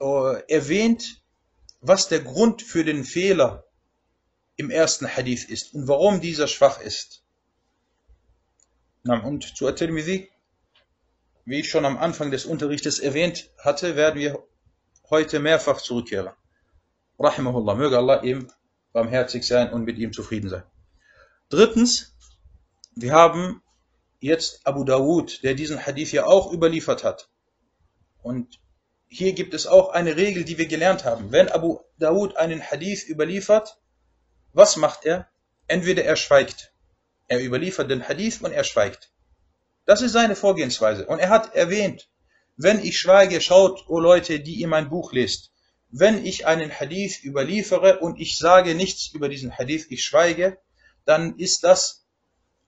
äh, 0.00 0.42
erwähnt, 0.52 1.22
was 1.80 2.08
der 2.08 2.20
Grund 2.20 2.62
für 2.62 2.84
den 2.84 3.04
Fehler 3.04 3.64
im 4.56 4.70
ersten 4.70 5.06
Hadith 5.08 5.44
ist 5.44 5.74
und 5.74 5.88
warum 5.88 6.20
dieser 6.20 6.48
schwach 6.48 6.80
ist. 6.80 7.22
Und 9.04 9.56
zu 9.56 9.66
At-Tirmidhi, 9.66 10.30
wie 11.48 11.60
ich 11.60 11.70
schon 11.70 11.86
am 11.86 11.96
Anfang 11.96 12.30
des 12.30 12.44
Unterrichtes 12.44 12.98
erwähnt 12.98 13.50
hatte, 13.56 13.96
werden 13.96 14.20
wir 14.20 14.38
heute 15.08 15.40
mehrfach 15.40 15.80
zurückkehren. 15.80 16.30
Rahimahullah, 17.18 17.74
möge 17.74 17.96
Allah 17.96 18.22
ihm 18.22 18.52
barmherzig 18.92 19.46
sein 19.46 19.72
und 19.72 19.84
mit 19.84 19.96
ihm 19.96 20.12
zufrieden 20.12 20.50
sein. 20.50 20.62
Drittens, 21.48 22.14
wir 22.94 23.12
haben 23.12 23.62
jetzt 24.20 24.60
Abu 24.66 24.84
Dawud, 24.84 25.42
der 25.42 25.54
diesen 25.54 25.86
Hadith 25.86 26.12
ja 26.12 26.26
auch 26.26 26.52
überliefert 26.52 27.02
hat. 27.02 27.30
Und 28.22 28.60
hier 29.08 29.32
gibt 29.32 29.54
es 29.54 29.66
auch 29.66 29.88
eine 29.88 30.16
Regel, 30.16 30.44
die 30.44 30.58
wir 30.58 30.66
gelernt 30.66 31.06
haben. 31.06 31.32
Wenn 31.32 31.48
Abu 31.48 31.78
Dawud 31.98 32.36
einen 32.36 32.60
Hadith 32.60 33.08
überliefert, 33.08 33.78
was 34.52 34.76
macht 34.76 35.06
er? 35.06 35.28
Entweder 35.66 36.04
er 36.04 36.16
schweigt. 36.16 36.74
Er 37.26 37.42
überliefert 37.42 37.90
den 37.90 38.06
Hadith 38.06 38.42
und 38.42 38.52
er 38.52 38.64
schweigt. 38.64 39.10
Das 39.88 40.02
ist 40.02 40.12
seine 40.12 40.36
Vorgehensweise. 40.36 41.06
Und 41.06 41.18
er 41.18 41.30
hat 41.30 41.54
erwähnt, 41.54 42.08
wenn 42.56 42.78
ich 42.84 42.98
schweige, 42.98 43.40
schaut, 43.40 43.88
o 43.88 43.94
oh 43.94 43.98
Leute, 43.98 44.38
die 44.40 44.54
ihr 44.54 44.68
mein 44.68 44.90
Buch 44.90 45.12
lest, 45.12 45.50
wenn 45.90 46.24
ich 46.24 46.46
einen 46.46 46.70
Hadith 46.70 47.24
überliefere 47.24 47.98
und 48.00 48.20
ich 48.20 48.36
sage 48.36 48.74
nichts 48.74 49.08
über 49.08 49.28
diesen 49.28 49.56
Hadith, 49.56 49.86
ich 49.88 50.04
schweige, 50.04 50.58
dann 51.04 51.38
ist 51.38 51.64
das 51.64 52.04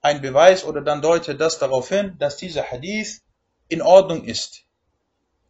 ein 0.01 0.21
Beweis 0.21 0.65
oder 0.65 0.81
dann 0.81 1.01
deutet 1.01 1.39
das 1.39 1.59
darauf 1.59 1.89
hin, 1.89 2.15
dass 2.17 2.37
dieser 2.37 2.63
Hadith 2.63 3.21
in 3.69 3.81
Ordnung 3.81 4.25
ist 4.25 4.65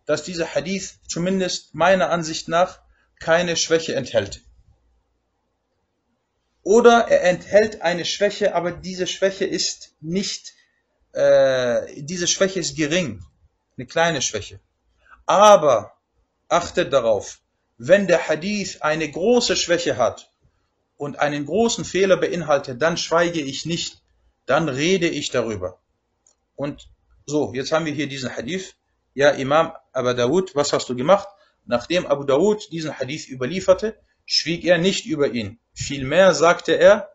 dass 0.05 0.23
dieser 0.23 0.53
Hadith 0.53 0.99
zumindest 1.07 1.73
meiner 1.73 2.09
Ansicht 2.09 2.47
nach 2.47 2.81
keine 3.19 3.55
Schwäche 3.55 3.95
enthält. 3.95 4.41
Oder 6.63 7.07
er 7.07 7.23
enthält 7.23 7.81
eine 7.81 8.03
Schwäche, 8.03 8.53
aber 8.53 8.71
diese 8.71 9.07
Schwäche 9.07 9.45
ist 9.45 9.95
nicht, 10.01 10.53
äh, 11.13 12.01
diese 12.01 12.27
Schwäche 12.27 12.59
ist 12.59 12.75
gering, 12.75 13.23
eine 13.77 13.85
kleine 13.85 14.21
Schwäche. 14.21 14.59
Aber 15.25 15.93
achtet 16.47 16.91
darauf, 16.93 17.39
wenn 17.77 18.07
der 18.07 18.27
Hadith 18.27 18.81
eine 18.81 19.09
große 19.09 19.55
Schwäche 19.55 19.97
hat 19.97 20.31
und 20.97 21.19
einen 21.19 21.45
großen 21.45 21.85
Fehler 21.85 22.17
beinhaltet, 22.17 22.81
dann 22.81 22.97
schweige 22.97 23.41
ich 23.41 23.65
nicht, 23.65 24.01
dann 24.45 24.69
rede 24.69 25.07
ich 25.07 25.31
darüber. 25.31 25.79
Und 26.55 26.89
so, 27.25 27.53
jetzt 27.53 27.71
haben 27.71 27.85
wir 27.85 27.93
hier 27.93 28.07
diesen 28.07 28.35
Hadith 28.35 28.75
ja 29.13 29.31
Imam 29.31 29.73
Abu 29.93 30.13
Dawud, 30.13 30.55
was 30.55 30.73
hast 30.73 30.89
du 30.89 30.95
gemacht? 30.95 31.27
Nachdem 31.65 32.05
Abu 32.05 32.23
Dawud 32.23 32.71
diesen 32.71 32.97
Hadith 32.97 33.27
überlieferte, 33.29 33.97
schwieg 34.25 34.63
er 34.65 34.77
nicht 34.77 35.05
über 35.05 35.29
ihn. 35.29 35.59
Vielmehr 35.73 36.33
sagte 36.33 36.73
er, 36.73 37.09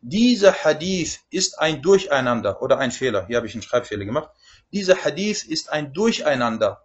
dieser 0.00 0.52
Hadith 0.52 1.20
ist 1.30 1.58
ein 1.58 1.82
Durcheinander 1.82 2.62
oder 2.62 2.78
ein 2.78 2.92
Fehler. 2.92 3.26
Hier 3.26 3.36
habe 3.36 3.46
ich 3.46 3.54
einen 3.54 3.62
Schreibfehler 3.62 4.04
gemacht. 4.04 4.30
Dieser 4.72 4.96
Hadith 5.04 5.44
ist 5.44 5.70
ein 5.70 5.92
Durcheinander. 5.92 6.84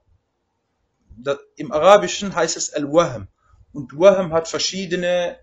Im 1.55 1.71
Arabischen 1.71 2.33
heißt 2.33 2.57
es 2.57 2.73
Al-Wahm. 2.73 3.27
Und 3.71 3.97
Wahm 3.99 4.33
hat 4.33 4.47
verschiedene, 4.47 5.37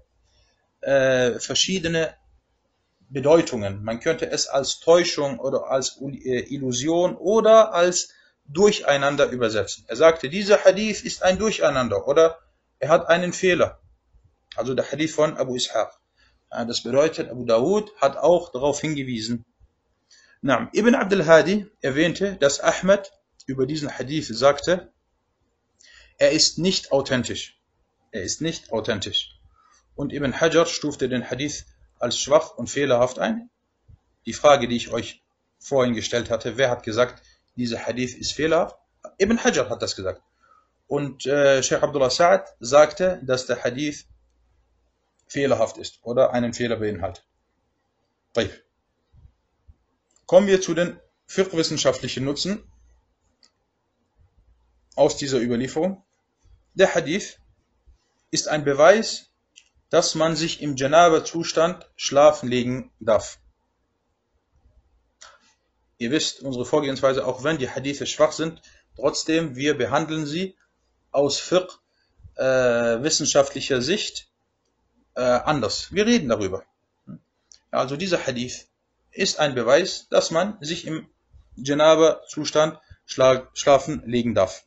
äh, 0.81 1.39
verschiedene 1.39 2.15
Bedeutungen. 3.09 3.85
Man 3.85 4.01
könnte 4.01 4.29
es 4.31 4.49
als 4.49 4.81
Täuschung 4.81 5.39
oder 5.39 5.71
als 5.71 6.01
äh, 6.01 6.55
Illusion 6.55 7.17
oder 7.17 7.73
als 7.73 8.11
Durcheinander 8.47 9.27
übersetzen. 9.27 9.85
Er 9.87 9.97
sagte, 9.97 10.29
dieser 10.29 10.65
Hadith 10.65 11.03
ist 11.03 11.23
ein 11.23 11.39
Durcheinander 11.39 12.09
oder 12.09 12.41
er 12.81 12.89
hat 12.89 13.09
einen 13.09 13.33
Fehler. 13.33 13.81
Also 14.57 14.75
der 14.75 14.91
Hadith 14.91 15.15
von 15.15 15.37
Abu 15.37 15.55
Ishaq. 15.55 16.00
Das 16.51 16.83
bedeutet, 16.83 17.31
Abu 17.31 17.45
Dawud 17.45 17.95
hat 17.97 18.17
auch 18.17 18.51
darauf 18.51 18.81
hingewiesen. 18.81 19.45
Na, 20.43 20.69
Ibn 20.73 20.95
Abdul 20.95 21.27
Hadi 21.27 21.67
erwähnte, 21.81 22.37
dass 22.37 22.61
Ahmed 22.61 23.13
über 23.47 23.67
diesen 23.67 23.97
Hadith 23.97 24.27
sagte, 24.27 24.91
er 26.19 26.33
ist 26.33 26.59
nicht 26.59 26.93
authentisch. 26.93 27.59
Er 28.11 28.23
ist 28.23 28.41
nicht 28.41 28.73
authentisch. 28.73 29.39
Und 29.95 30.13
Ibn 30.13 30.41
Hajar 30.41 30.67
stufte 30.67 31.09
den 31.09 31.31
Hadith 31.31 31.67
als 31.99 32.19
schwach 32.19 32.57
und 32.57 32.69
fehlerhaft 32.69 33.19
ein. 33.19 33.49
Die 34.27 34.33
Frage, 34.33 34.67
die 34.67 34.77
ich 34.77 34.91
euch 34.91 35.23
vorhin 35.59 35.95
gestellt 35.95 36.31
hatte, 36.31 36.57
wer 36.57 36.71
hat 36.71 36.83
gesagt, 36.83 37.23
dieser 37.57 37.87
Hadith 37.87 38.15
ist 38.15 38.33
fehlerhaft. 38.33 38.77
Ibn 39.19 39.45
Hajar 39.45 39.69
hat 39.71 39.83
das 39.83 39.95
gesagt. 39.95 40.23
Und 40.87 41.27
äh, 41.27 41.63
Sheikh 41.63 41.83
Abdullah 41.83 42.09
Sa'ad 42.09 42.47
sagte, 42.59 43.21
dass 43.23 43.47
der 43.47 43.63
Hadith 43.63 44.07
fehlerhaft 45.31 45.79
ist 45.79 46.01
oder 46.03 46.33
einen 46.33 46.53
Fehler 46.53 46.77
beinhaltet. 46.77 47.25
Kommen 50.27 50.49
wir 50.49 50.61
zu 50.61 50.75
den 50.75 50.99
fiqh-wissenschaftlichen 51.27 52.25
Nutzen 52.25 52.63
aus 54.97 55.17
dieser 55.17 55.41
Überlieferung. 55.41 56.05
Der 56.75 56.95
Hadith 56.95 57.39
ist 58.31 58.49
ein 58.49 58.65
Beweis, 58.65 59.31
dass 59.89 60.15
man 60.15 60.37
sich 60.37 60.63
im 60.63 60.77
Janaba-Zustand 60.77 61.89
schlafen 61.97 62.49
legen 62.49 62.93
darf. 63.01 63.39
Ihr 65.99 66.11
wisst, 66.11 66.43
unsere 66.43 66.65
Vorgehensweise, 66.65 67.27
auch 67.27 67.45
wenn 67.45 67.59
die 67.59 67.71
Hadithe 67.71 68.07
schwach 68.07 68.33
sind, 68.33 68.63
trotzdem, 68.97 69.55
wir 69.55 69.77
behandeln 69.77 70.27
sie 70.27 70.57
aus 71.13 71.39
Fiqh 71.39 71.79
äh, 72.37 73.81
Sicht 73.81 74.30
äh, 75.15 75.21
anders. 75.23 75.93
Wir 75.93 76.07
reden 76.07 76.29
darüber. 76.29 76.65
Also 77.71 77.97
dieser 77.97 78.27
Hadith 78.27 78.69
ist 79.13 79.39
ein 79.39 79.55
Beweis, 79.55 80.09
dass 80.09 80.31
man 80.31 80.57
sich 80.61 80.87
im 80.87 81.09
Janaba-Zustand 81.57 82.79
schla 83.05 83.49
schlafen 83.55 84.03
legen 84.07 84.35
darf. 84.35 84.65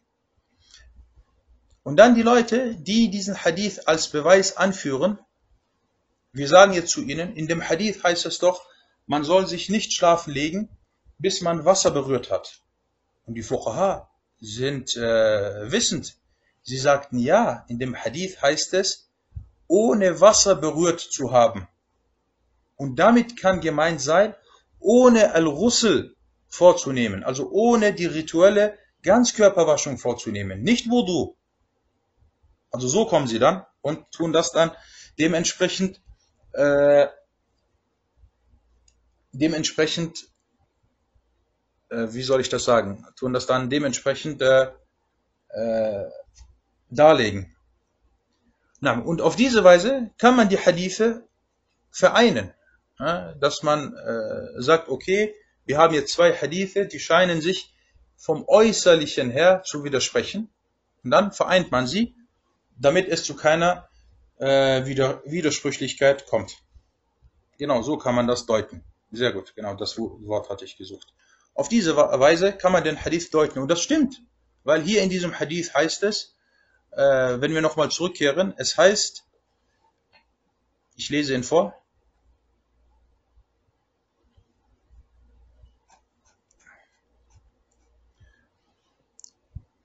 Und 1.83 1.97
dann 1.97 2.15
die 2.15 2.21
Leute, 2.21 2.75
die 2.75 3.09
diesen 3.09 3.43
Hadith 3.43 3.87
als 3.87 4.09
Beweis 4.09 4.55
anführen, 4.55 5.19
wir 6.31 6.47
sagen 6.47 6.73
jetzt 6.73 6.91
zu 6.91 7.01
ihnen, 7.01 7.35
in 7.35 7.47
dem 7.47 7.67
Hadith 7.67 8.03
heißt 8.03 8.25
es 8.25 8.39
doch, 8.39 8.65
man 9.05 9.23
soll 9.23 9.47
sich 9.47 9.69
nicht 9.69 9.93
schlafen 9.93 10.33
legen, 10.33 10.69
bis 11.17 11.41
man 11.41 11.65
Wasser 11.65 11.91
berührt 11.91 12.31
hat. 12.31 12.61
Und 13.25 13.35
die 13.35 13.43
Fuqaha 13.43 14.09
sind 14.39 14.95
äh, 14.95 15.71
wissend. 15.71 16.15
Sie 16.63 16.77
sagten 16.77 17.19
ja, 17.19 17.65
in 17.67 17.79
dem 17.79 17.95
Hadith 17.95 18.41
heißt 18.41 18.73
es, 18.73 19.02
ohne 19.73 20.21
Wasser 20.21 20.55
berührt 20.55 20.99
zu 20.99 21.31
haben. 21.31 21.67
Und 22.75 22.99
damit 22.99 23.37
kann 23.37 23.59
gemeint 23.59 24.01
sein, 24.01 24.35
ohne 24.79 25.33
Al-Russel 25.33 26.15
vorzunehmen, 26.47 27.23
also 27.23 27.49
ohne 27.49 27.91
die 27.91 28.05
rituelle 28.05 28.77
Ganzkörperwaschung 29.01 29.97
vorzunehmen, 29.97 30.61
nicht 30.61 30.91
Wudu. 30.91 31.35
Also 32.69 32.87
so 32.87 33.07
kommen 33.07 33.27
sie 33.27 33.39
dann 33.39 33.65
und 33.81 34.11
tun 34.11 34.31
das 34.31 34.51
dann 34.51 34.69
dementsprechend, 35.17 36.01
äh, 36.51 37.07
dementsprechend, 39.31 40.27
äh, 41.89 42.09
wie 42.11 42.21
soll 42.21 42.41
ich 42.41 42.49
das 42.49 42.63
sagen, 42.63 43.07
tun 43.15 43.33
das 43.33 43.47
dann 43.47 43.71
dementsprechend 43.71 44.39
äh, 44.43 44.71
äh, 45.49 46.05
darlegen. 46.91 47.52
Und 48.87 49.21
auf 49.21 49.35
diese 49.35 49.63
Weise 49.63 50.11
kann 50.17 50.35
man 50.35 50.49
die 50.49 50.59
Hadithe 50.59 51.27
vereinen, 51.89 52.53
dass 52.97 53.63
man 53.63 53.93
äh, 53.93 54.61
sagt, 54.61 54.89
okay, 54.89 55.33
wir 55.65 55.77
haben 55.77 55.93
jetzt 55.93 56.13
zwei 56.13 56.33
Hadithe, 56.33 56.85
die 56.85 56.99
scheinen 56.99 57.41
sich 57.41 57.73
vom 58.17 58.45
Äußerlichen 58.47 59.31
her 59.31 59.63
zu 59.65 59.83
widersprechen. 59.83 60.49
Und 61.03 61.11
dann 61.11 61.31
vereint 61.31 61.71
man 61.71 61.87
sie, 61.87 62.15
damit 62.77 63.07
es 63.07 63.23
zu 63.23 63.35
keiner 63.35 63.87
äh, 64.39 64.85
Wider 64.85 65.21
Widersprüchlichkeit 65.25 66.27
kommt. 66.27 66.57
Genau, 67.57 67.81
so 67.81 67.97
kann 67.97 68.15
man 68.15 68.27
das 68.27 68.45
deuten. 68.45 68.83
Sehr 69.11 69.31
gut, 69.31 69.53
genau, 69.55 69.75
das 69.75 69.97
Wort 69.97 70.49
hatte 70.49 70.65
ich 70.65 70.77
gesucht. 70.77 71.13
Auf 71.53 71.69
diese 71.69 71.95
Weise 71.95 72.51
kann 72.53 72.71
man 72.71 72.83
den 72.83 73.03
Hadith 73.03 73.29
deuten. 73.29 73.59
Und 73.59 73.69
das 73.69 73.81
stimmt, 73.81 74.21
weil 74.63 74.81
hier 74.81 75.03
in 75.03 75.09
diesem 75.09 75.39
Hadith 75.39 75.73
heißt 75.73 76.03
es, 76.03 76.35
äh, 76.95 77.41
wenn 77.41 77.53
wir 77.53 77.61
nochmal 77.61 77.89
zurückkehren, 77.89 78.53
es 78.57 78.77
heißt, 78.77 79.23
ich 80.95 81.09
lese 81.09 81.33
ihn 81.33 81.43
vor, 81.43 81.83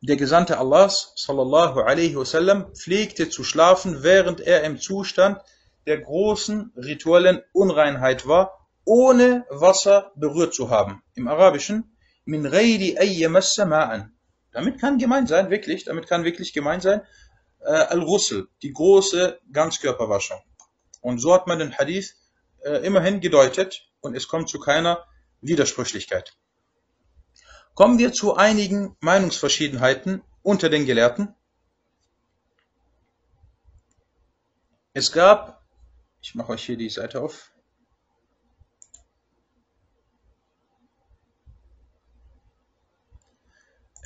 Der 0.00 0.16
Gesandte 0.16 0.58
Allahs 0.58 1.12
sallallahu 1.16 1.80
alaihi 1.80 2.16
wasallam 2.16 2.72
pflegte 2.72 3.28
zu 3.28 3.42
schlafen, 3.42 4.04
während 4.04 4.40
er 4.40 4.62
im 4.62 4.78
Zustand 4.80 5.42
der 5.86 5.98
großen 5.98 6.72
rituellen 6.76 7.42
Unreinheit 7.52 8.26
war, 8.26 8.68
ohne 8.84 9.44
Wasser 9.50 10.12
berührt 10.14 10.54
zu 10.54 10.70
haben. 10.70 11.02
Im 11.14 11.26
Arabischen 11.26 11.96
min 12.24 12.44
ghairi 12.44 12.96
ayyamassa 12.96 13.64
ma'an. 13.64 14.10
Damit 14.58 14.80
kann 14.80 14.98
gemeint 14.98 15.28
sein, 15.28 15.50
wirklich, 15.50 15.84
damit 15.84 16.08
kann 16.08 16.24
wirklich 16.24 16.52
gemeint 16.52 16.82
sein, 16.82 17.02
äh, 17.60 17.70
al-Ghusl, 17.70 18.48
die 18.62 18.72
große 18.72 19.38
Ganzkörperwaschung. 19.52 20.42
Und 21.00 21.20
so 21.20 21.32
hat 21.32 21.46
man 21.46 21.60
den 21.60 21.78
Hadith 21.78 22.16
äh, 22.64 22.84
immerhin 22.84 23.20
gedeutet 23.20 23.88
und 24.00 24.16
es 24.16 24.26
kommt 24.26 24.48
zu 24.48 24.58
keiner 24.58 25.06
Widersprüchlichkeit. 25.42 26.36
Kommen 27.74 28.00
wir 28.00 28.12
zu 28.12 28.34
einigen 28.34 28.96
Meinungsverschiedenheiten 28.98 30.24
unter 30.42 30.68
den 30.68 30.86
Gelehrten. 30.86 31.36
Es 34.92 35.12
gab, 35.12 35.62
ich 36.20 36.34
mache 36.34 36.54
euch 36.54 36.64
hier 36.64 36.76
die 36.76 36.90
Seite 36.90 37.20
auf, 37.20 37.52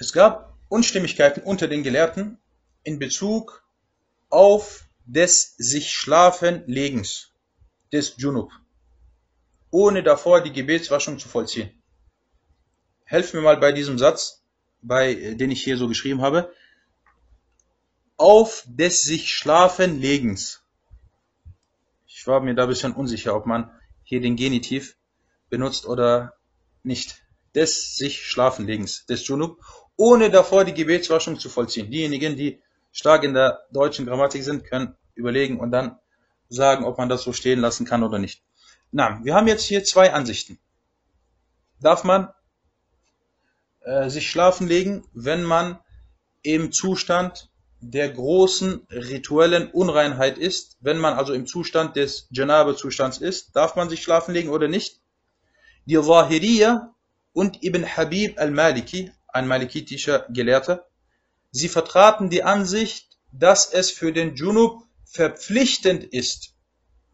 es 0.03 0.13
gab 0.13 0.57
Unstimmigkeiten 0.69 1.43
unter 1.43 1.69
den 1.69 1.83
Gelehrten 1.83 2.39
in 2.83 2.99
Bezug 2.99 3.65
auf 4.31 4.85
des 5.05 5.55
sich 5.57 5.93
Schlafenlegens, 5.93 7.31
des 7.93 8.15
Junub, 8.17 8.51
ohne 9.71 10.03
davor 10.03 10.41
die 10.41 10.53
Gebetswaschung 10.53 11.19
zu 11.19 11.29
vollziehen 11.29 11.71
helf 13.13 13.35
mir 13.35 13.43
mal 13.43 13.59
bei 13.59 13.73
diesem 13.73 13.99
Satz, 13.99 14.43
bei, 14.81 15.35
den 15.35 15.51
ich 15.51 15.63
hier 15.63 15.77
so 15.77 15.87
geschrieben 15.87 16.23
habe. 16.23 16.51
Auf 18.17 18.65
des 18.67 19.03
sich 19.03 19.35
Schlafenlegens. 19.35 20.63
Ich 22.07 22.27
war 22.27 22.41
mir 22.41 22.55
da 22.55 22.63
ein 22.63 22.71
bisschen 22.71 22.95
unsicher, 22.95 23.37
ob 23.37 23.45
man 23.45 23.71
hier 24.03 24.23
den 24.23 24.37
Genitiv 24.37 24.97
benutzt 25.51 25.85
oder 25.85 26.39
nicht. 26.83 27.23
Des 27.55 27.97
sich 27.97 28.27
Schlafenlegens, 28.27 29.05
des 29.05 29.27
Junub, 29.27 29.63
ohne 29.97 30.31
davor 30.31 30.65
die 30.65 30.75
Gebetswaschung 30.75 31.39
zu 31.39 31.49
vollziehen. 31.49 31.91
Diejenigen, 31.91 32.37
die 32.37 32.61
stark 32.93 33.25
in 33.25 33.35
der 33.35 33.67
deutschen 33.71 34.07
Grammatik 34.07 34.43
sind, 34.43 34.65
können 34.65 34.95
überlegen 35.15 35.61
und 35.61 35.71
dann 35.71 35.99
sagen, 36.49 36.85
ob 36.85 36.99
man 36.99 37.09
das 37.09 37.23
so 37.23 37.33
stehen 37.33 37.61
lassen 37.61 37.87
kann 37.87 38.03
oder 38.03 38.19
nicht. 38.19 38.43
Na, 38.91 39.21
wir 39.23 39.35
haben 39.35 39.49
jetzt 39.49 39.65
hier 39.65 39.85
zwei 39.85 40.13
Ansichten. 40.13 40.59
Darf 41.81 42.05
man 42.05 42.29
äh, 43.81 44.11
sich 44.11 44.31
schlafen 44.31 44.69
legen, 44.69 45.05
wenn 45.13 45.43
man 45.43 45.79
im 46.43 46.73
Zustand 46.73 47.51
der 47.81 48.11
großen 48.11 48.87
rituellen 48.91 49.69
Unreinheit 49.71 50.39
ist, 50.39 50.77
wenn 50.81 50.99
man 50.99 51.15
also 51.15 51.33
im 51.33 51.47
Zustand 51.47 51.97
des 51.97 52.29
Janabe-Zustands 52.31 53.19
ist, 53.19 53.57
darf 53.57 53.75
man 53.75 53.89
sich 53.89 54.03
schlafen 54.03 54.33
legen 54.33 54.51
oder 54.51 54.69
nicht? 54.69 55.01
Die 55.85 56.01
Zahiriya 56.01 56.95
und 57.33 57.65
Ibn 57.65 57.85
Habib 57.85 58.39
al-Maliki, 58.39 59.11
ein 59.33 59.47
malikitischer 59.47 60.27
Gelehrter, 60.31 60.87
sie 61.51 61.69
vertraten 61.69 62.31
die 62.31 62.43
Ansicht, 62.43 63.19
dass 63.33 63.73
es 63.73 63.91
für 63.91 64.13
den 64.13 64.35
Junub 64.37 64.83
verpflichtend 65.05 66.05
ist, 66.05 66.55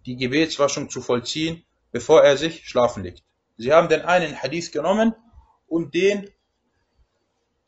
die 0.06 0.16
Gebetswaschung 0.16 0.90
zu 0.90 1.00
vollziehen, 1.00 1.64
bevor 1.90 2.22
er 2.22 2.36
sich 2.36 2.68
schlafen 2.68 3.02
legt. 3.02 3.22
Sie 3.56 3.72
haben 3.72 3.88
den 3.88 4.02
einen 4.02 4.40
Hadith 4.40 4.72
genommen 4.72 5.14
und 5.66 5.94
den 5.94 6.30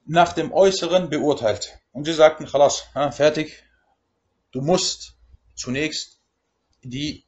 nach 0.06 0.32
dem 0.32 0.52
Äußeren 0.52 1.10
beurteilt. 1.10 1.78
Und 1.92 2.04
sie 2.04 2.12
sagten, 2.12 2.46
Khalas, 2.46 2.84
fertig, 3.12 3.64
du 4.52 4.60
musst 4.60 5.16
zunächst 5.54 6.20
die 6.82 7.26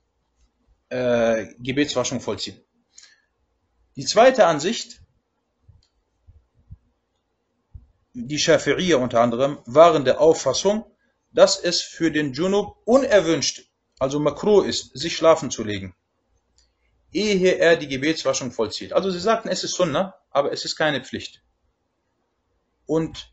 äh, 0.88 1.46
Gebetswaschung 1.58 2.20
vollziehen. 2.20 2.60
Die 3.96 4.04
zweite 4.04 4.46
Ansicht, 4.46 5.01
die 8.14 8.38
Schafi'iyya 8.38 8.96
unter 8.96 9.20
anderem, 9.20 9.58
waren 9.64 10.04
der 10.04 10.20
Auffassung, 10.20 10.84
dass 11.32 11.58
es 11.58 11.80
für 11.80 12.10
den 12.10 12.32
Junub 12.32 12.76
unerwünscht, 12.84 13.70
also 13.98 14.20
makro 14.20 14.60
ist, 14.60 14.96
sich 14.96 15.16
schlafen 15.16 15.50
zu 15.50 15.64
legen, 15.64 15.94
ehe 17.12 17.56
er 17.56 17.76
die 17.76 17.88
Gebetswaschung 17.88 18.52
vollzieht. 18.52 18.92
Also 18.92 19.10
sie 19.10 19.20
sagten, 19.20 19.48
es 19.48 19.64
ist 19.64 19.74
Sunnah, 19.74 20.14
aber 20.30 20.52
es 20.52 20.64
ist 20.64 20.76
keine 20.76 21.02
Pflicht. 21.02 21.42
Und 22.86 23.32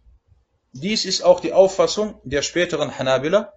dies 0.72 1.06
ist 1.06 1.24
auch 1.24 1.40
die 1.40 1.54
Auffassung 1.54 2.22
der 2.24 2.42
späteren 2.42 2.98
Hanabila 2.98 3.54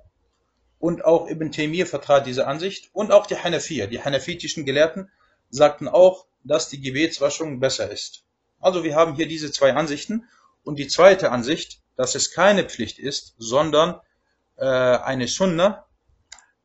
und 0.79 1.05
auch 1.05 1.29
Ibn 1.29 1.53
Taymiyyah 1.53 1.87
vertrat 1.87 2.27
diese 2.27 2.47
Ansicht 2.47 2.91
und 2.93 3.13
auch 3.13 3.27
die 3.27 3.37
Hanafiya, 3.37 3.87
die 3.87 4.03
hanafitischen 4.03 4.65
Gelehrten 4.65 5.11
sagten 5.51 5.87
auch, 5.87 6.27
dass 6.43 6.69
die 6.69 6.81
Gebetswaschung 6.81 7.61
besser 7.61 7.91
ist. 7.91 8.25
Also 8.59 8.83
wir 8.83 8.97
haben 8.97 9.15
hier 9.15 9.29
diese 9.29 9.53
zwei 9.53 9.75
Ansichten 9.75 10.25
und 10.65 10.77
die 10.79 10.89
zweite 10.89 11.31
Ansicht, 11.31 11.81
dass 11.97 12.15
es 12.15 12.33
keine 12.33 12.65
Pflicht 12.65 12.99
ist, 12.99 13.35
sondern 13.39 14.01
äh, 14.57 14.65
eine 14.67 15.29
Sunna, 15.29 15.87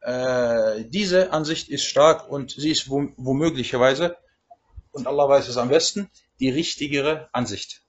äh, 0.01 0.85
diese 0.85 1.33
Ansicht 1.33 1.69
ist 1.69 1.85
stark 1.85 2.29
und 2.29 2.51
sie 2.51 2.71
ist 2.71 2.89
womöglicherweise, 2.89 4.17
und 4.91 5.07
Allah 5.07 5.27
weiß 5.27 5.47
es 5.47 5.57
am 5.57 5.69
besten, 5.69 6.09
die 6.39 6.49
richtigere 6.49 7.29
Ansicht. 7.33 7.81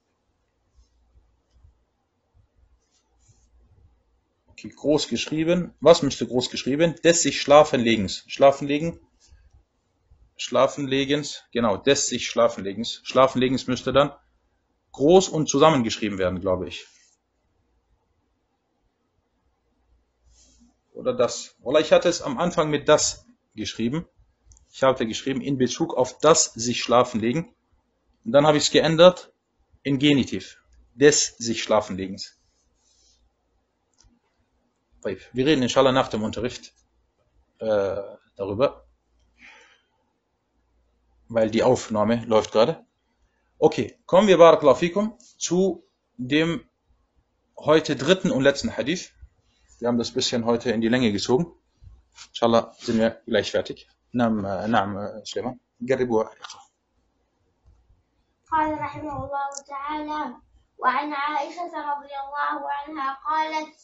groß 4.67 5.07
geschrieben. 5.07 5.73
Was 5.79 6.01
müsste 6.01 6.27
groß 6.27 6.49
geschrieben? 6.49 6.95
Des 7.03 7.21
sich 7.21 7.41
Schlafenlegens. 7.41 8.25
Schlafenlegen. 8.27 8.99
Schlafenlegens. 10.35 11.43
Genau, 11.53 11.77
des 11.77 12.07
sich 12.07 12.27
Schlafenlegens. 12.27 12.99
Schlafenlegens 13.03 13.67
müsste 13.67 13.93
dann 13.93 14.11
groß 14.91 15.29
und 15.29 15.47
zusammengeschrieben 15.47 16.17
werden, 16.17 16.41
glaube 16.41 16.67
ich. 16.67 16.87
Oder 20.93 21.13
das. 21.13 21.55
Oder 21.61 21.79
ich 21.79 21.91
hatte 21.91 22.09
es 22.09 22.21
am 22.21 22.37
Anfang 22.37 22.69
mit 22.69 22.89
das 22.89 23.25
geschrieben. 23.55 24.05
Ich 24.71 24.83
hatte 24.83 25.07
geschrieben 25.07 25.41
in 25.41 25.57
Bezug 25.57 25.93
auf 25.95 26.17
das 26.19 26.53
sich 26.53 26.81
schlafenlegen. 26.81 27.53
Und 28.25 28.31
dann 28.31 28.45
habe 28.45 28.57
ich 28.57 28.65
es 28.65 28.71
geändert 28.71 29.31
in 29.83 29.97
Genitiv. 29.97 30.57
Des 30.93 31.37
sich 31.37 31.63
schlafenlegens. 31.63 32.37
Wir 35.31 35.45
reden 35.45 35.63
inshallah 35.63 35.93
nach 35.93 36.09
dem 36.09 36.23
Unterricht 36.23 36.73
äh, 37.59 38.01
darüber, 38.35 38.85
weil 41.29 41.49
die 41.49 41.63
Aufnahme 41.63 42.25
läuft 42.25 42.51
gerade. 42.51 42.85
Okay, 43.61 43.99
kommen 44.05 44.29
wir 44.29 44.37
Barakallahu 44.37 44.77
fikum 44.77 45.17
zu 45.37 45.83
dem 46.15 46.63
heute 47.57 47.97
dritten 47.97 48.31
und 48.31 48.41
letzten 48.41 48.77
Hadith. 48.77 49.11
Wir 49.79 49.89
haben 49.89 49.97
das 49.97 50.11
bisschen 50.11 50.45
heute 50.45 50.71
in 50.71 50.79
die 50.79 50.87
Länge 50.87 51.11
gezogen. 51.11 51.45
Inshallah 52.29 52.73
sind 52.79 52.99
wir 52.99 53.21
gleich 53.25 53.51
fertig. 53.51 53.85
نعم 54.13 54.47
نعم 54.71 55.23
سليمان 55.23 55.59
قربوا 55.89 56.23
قال 58.51 58.79
رحمه 58.79 59.25
الله 59.25 59.49
تعالى 59.67 60.35
وعن 60.77 61.13
عائشة 61.13 61.73
رضي 61.91 62.15
الله 62.23 62.71
عنها 62.71 63.17
قالت 63.29 63.75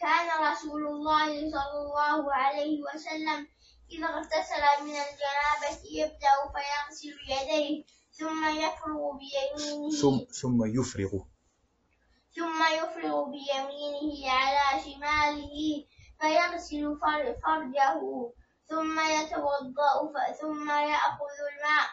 كان 0.00 0.52
رسول 0.52 0.86
الله 0.86 1.50
صلى 1.50 1.78
الله 1.84 2.34
عليه 2.34 2.82
وسلم 2.82 3.48
إذا 3.90 4.06
اغتسل 4.06 4.84
من 4.84 4.96
الجنابة 5.06 5.78
يبدأ 5.90 6.34
فيغسل 6.54 7.16
يديه 7.28 7.84
ثم 8.18 8.48
يفرغ 8.48 9.12
بيمينه. 9.20 9.90
ثم, 10.00 10.18
ثم 10.40 10.80
يفرغ. 10.80 11.12
ثم 12.36 12.60
يفرغ 12.74 13.24
بيمينه 13.24 14.30
على 14.30 14.82
شماله 14.82 15.56
فيغسل 16.20 16.98
فر- 17.00 17.36
فرجه. 17.44 18.00
ثم 18.68 19.00
يتوضأ 19.00 20.32
ثم 20.40 20.70
يأخذ 20.70 21.36
الماء 21.52 21.88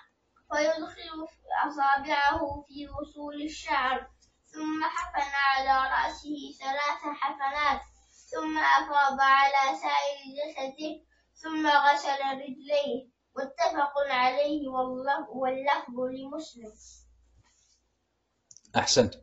فيدخل 0.52 1.28
أصابعه 1.68 2.66
في 2.68 2.90
وصول 2.90 3.42
الشعر. 3.42 4.08
ثم 4.46 4.84
حفن 4.84 5.32
على 5.36 5.90
رأسه 5.92 6.38
ثلاث 6.60 7.02
حفنات. 7.22 7.82
ثم 8.32 8.58
أفاض 8.58 9.18
على 9.22 9.78
سائر 9.78 10.18
جسده. 10.38 11.06
ثم 11.44 11.68
غسل 11.68 12.22
رجليه. 12.42 13.15
متفق 13.37 13.95
عليه 14.09 14.69
والله- 14.69 15.31
واللفظ 15.31 15.97
لمسلم 15.99 16.73
Ahsend. 18.73 19.19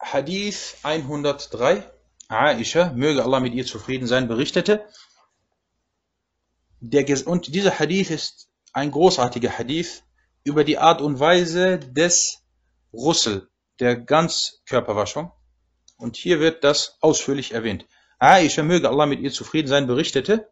Hadith 0.00 0.76
103. 0.82 1.82
Aisha, 2.28 2.92
möge 2.94 3.22
Allah 3.24 3.40
mit 3.40 3.54
ihr 3.54 3.66
zufrieden 3.66 4.06
sein, 4.06 4.28
berichtete. 4.28 4.86
Der, 6.80 7.06
Ges- 7.06 7.24
und 7.24 7.54
dieser 7.54 7.78
Hadith 7.78 8.10
ist 8.10 8.48
ein 8.72 8.90
großartiger 8.90 9.50
Hadith 9.58 10.02
über 10.44 10.64
die 10.64 10.78
Art 10.78 11.00
und 11.00 11.18
Weise 11.20 11.78
des 11.78 12.42
Russel, 12.92 13.48
der 13.80 13.96
Ganzkörperwaschung. 13.96 15.32
Und 15.96 16.16
hier 16.16 16.38
wird 16.40 16.64
das 16.64 16.96
ausführlich 17.00 17.52
erwähnt. 17.52 17.86
Aisha, 18.18 18.62
möge 18.62 18.88
Allah 18.88 19.06
mit 19.06 19.20
ihr 19.20 19.32
zufrieden 19.32 19.68
sein, 19.68 19.86
berichtete, 19.86 20.48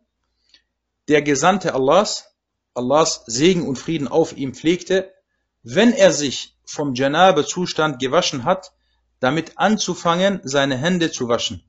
der 1.12 1.22
Gesandte 1.22 1.76
Allahs, 1.76 2.34
Allahs 2.74 3.24
Segen 3.26 3.68
und 3.68 3.78
Frieden 3.78 4.08
auf 4.08 4.36
ihm 4.36 4.54
pflegte, 4.54 5.14
wenn 5.62 5.92
er 5.92 6.14
sich 6.14 6.58
vom 6.64 6.94
Janabe-Zustand 6.94 8.00
gewaschen 8.00 8.46
hat, 8.46 8.72
damit 9.20 9.58
anzufangen, 9.58 10.40
seine 10.44 10.78
Hände 10.78 11.12
zu 11.12 11.28
waschen. 11.28 11.64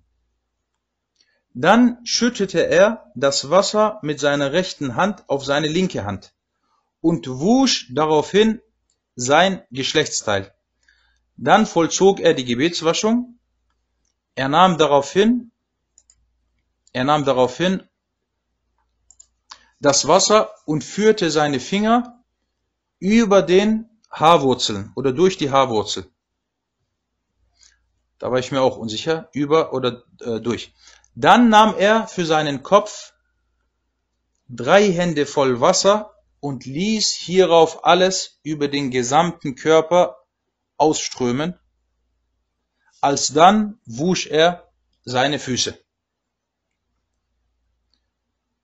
Dann 1.54 1.98
schüttete 2.04 2.66
er 2.66 3.10
das 3.16 3.50
Wasser 3.50 3.98
mit 4.02 4.20
seiner 4.20 4.52
rechten 4.52 4.94
Hand 4.94 5.28
auf 5.28 5.44
seine 5.44 5.66
linke 5.66 6.04
Hand 6.04 6.32
und 7.00 7.28
wusch 7.28 7.92
daraufhin 7.92 8.62
sein 9.16 9.62
Geschlechtsteil. 9.72 10.54
Dann 11.36 11.66
vollzog 11.66 12.20
er 12.20 12.32
die 12.32 12.44
Gebetswaschung. 12.44 13.38
Er 14.36 14.48
nahm 14.48 14.78
daraufhin, 14.78 15.50
er 16.92 17.04
nahm 17.04 17.24
daraufhin 17.24 17.82
das 19.82 20.06
Wasser 20.06 20.54
und 20.64 20.84
führte 20.84 21.30
seine 21.30 21.58
Finger 21.58 22.24
über 23.00 23.42
den 23.42 23.90
Haarwurzeln 24.10 24.92
oder 24.94 25.12
durch 25.12 25.36
die 25.36 25.50
Haarwurzel. 25.50 26.06
Da 28.18 28.30
war 28.30 28.38
ich 28.38 28.52
mir 28.52 28.62
auch 28.62 28.76
unsicher, 28.76 29.28
über 29.32 29.72
oder 29.72 30.04
äh, 30.20 30.38
durch. 30.40 30.72
Dann 31.16 31.48
nahm 31.48 31.74
er 31.76 32.06
für 32.06 32.24
seinen 32.24 32.62
Kopf 32.62 33.12
drei 34.48 34.92
Hände 34.92 35.26
voll 35.26 35.60
Wasser 35.60 36.14
und 36.38 36.64
ließ 36.64 37.14
hierauf 37.14 37.84
alles 37.84 38.38
über 38.44 38.68
den 38.68 38.92
gesamten 38.92 39.56
Körper 39.56 40.18
ausströmen. 40.76 41.58
Alsdann 43.00 43.80
wusch 43.84 44.28
er 44.28 44.68
seine 45.04 45.40
Füße. 45.40 45.81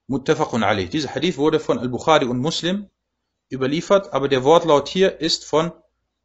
Muttafaqun 0.09 0.63
alayh. 0.63 0.89
Dieser 0.89 1.15
Hadith 1.15 1.37
wurde 1.37 1.61
von 1.61 1.79
Al-Bukhari 1.79 2.25
und 2.25 2.39
Muslim 2.39 2.89
überliefert, 3.53 4.13
aber 4.13 4.29
der 4.29 4.43
Wortlaut 4.43 4.89
hier 4.89 5.21
ist 5.21 5.45
von 5.45 5.71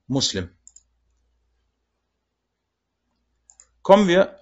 Muslim. 0.08 0.50
Kommen 3.82 4.08
wir 4.08 4.40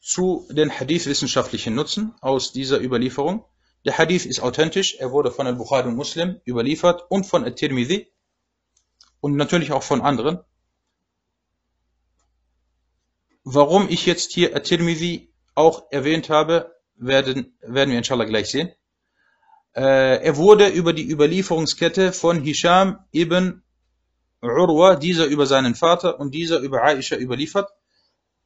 zu 0.00 0.46
den 0.50 0.70
Hadith-wissenschaftlichen 0.70 1.74
Nutzen 1.74 2.14
aus 2.20 2.52
dieser 2.52 2.80
Überlieferung. 2.80 3.44
Der 3.84 3.98
Hadith 3.98 4.26
ist 4.26 4.40
authentisch, 4.40 4.94
er 4.94 5.10
wurde 5.10 5.32
von 5.32 5.46
Al-Bukhari 5.46 5.88
und 5.88 5.96
Muslim 5.96 6.40
überliefert 6.46 7.04
und 7.10 7.24
von 7.24 7.44
At-Tirmidhi 7.44 8.12
und 9.20 9.34
natürlich 9.34 9.72
auch 9.72 9.82
von 9.82 10.02
anderen. 10.02 10.38
Warum 13.42 13.88
ich 13.88 14.06
jetzt 14.06 14.32
hier 14.32 14.54
At-Tirmidhi 14.54 15.34
auch 15.54 15.90
erwähnt 15.90 16.30
habe, 16.30 16.73
werden, 16.96 17.56
werden 17.60 17.90
wir 17.90 17.98
inshallah 17.98 18.24
gleich 18.24 18.50
sehen. 18.50 18.70
Äh, 19.74 20.24
er 20.24 20.36
wurde 20.36 20.68
über 20.68 20.92
die 20.92 21.10
Überlieferungskette 21.10 22.12
von 22.12 22.40
Hisham 22.40 23.04
ibn 23.12 23.62
Urwa, 24.40 24.96
dieser 24.96 25.26
über 25.26 25.46
seinen 25.46 25.74
Vater 25.74 26.20
und 26.20 26.34
dieser 26.34 26.58
über 26.58 26.84
Aisha 26.84 27.16
überliefert. 27.16 27.70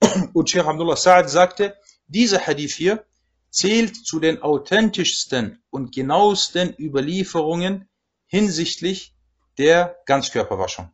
Und 0.33 0.49
Sheikh 0.49 0.69
Abdullah 0.69 0.95
Sa'ad 0.95 1.29
sagte, 1.29 1.77
dieser 2.07 2.47
Hadith 2.47 2.73
hier 2.73 3.05
zählt 3.51 3.97
zu 3.97 4.21
den 4.21 4.43
authentischsten 4.43 5.61
und 5.71 5.93
genauesten 5.93 6.75
Überlieferungen 6.79 7.89
hinsichtlich 8.27 9.15
der 9.59 9.97
Ganzkörperwaschung. 10.07 10.93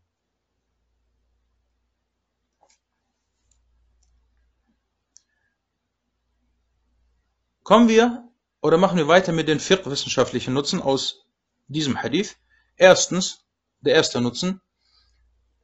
Kommen 7.64 7.88
wir 7.88 8.28
oder 8.60 8.76
machen 8.76 8.98
wir 8.98 9.08
weiter 9.08 9.32
mit 9.32 9.48
den 9.48 9.58
fiqh-wissenschaftlichen 9.58 10.52
Nutzen 10.52 10.82
aus 10.82 11.24
diesem 11.66 12.02
Hadith. 12.02 12.36
Erstens, 12.76 13.46
der 13.80 13.94
erste 13.94 14.20
Nutzen, 14.20 14.60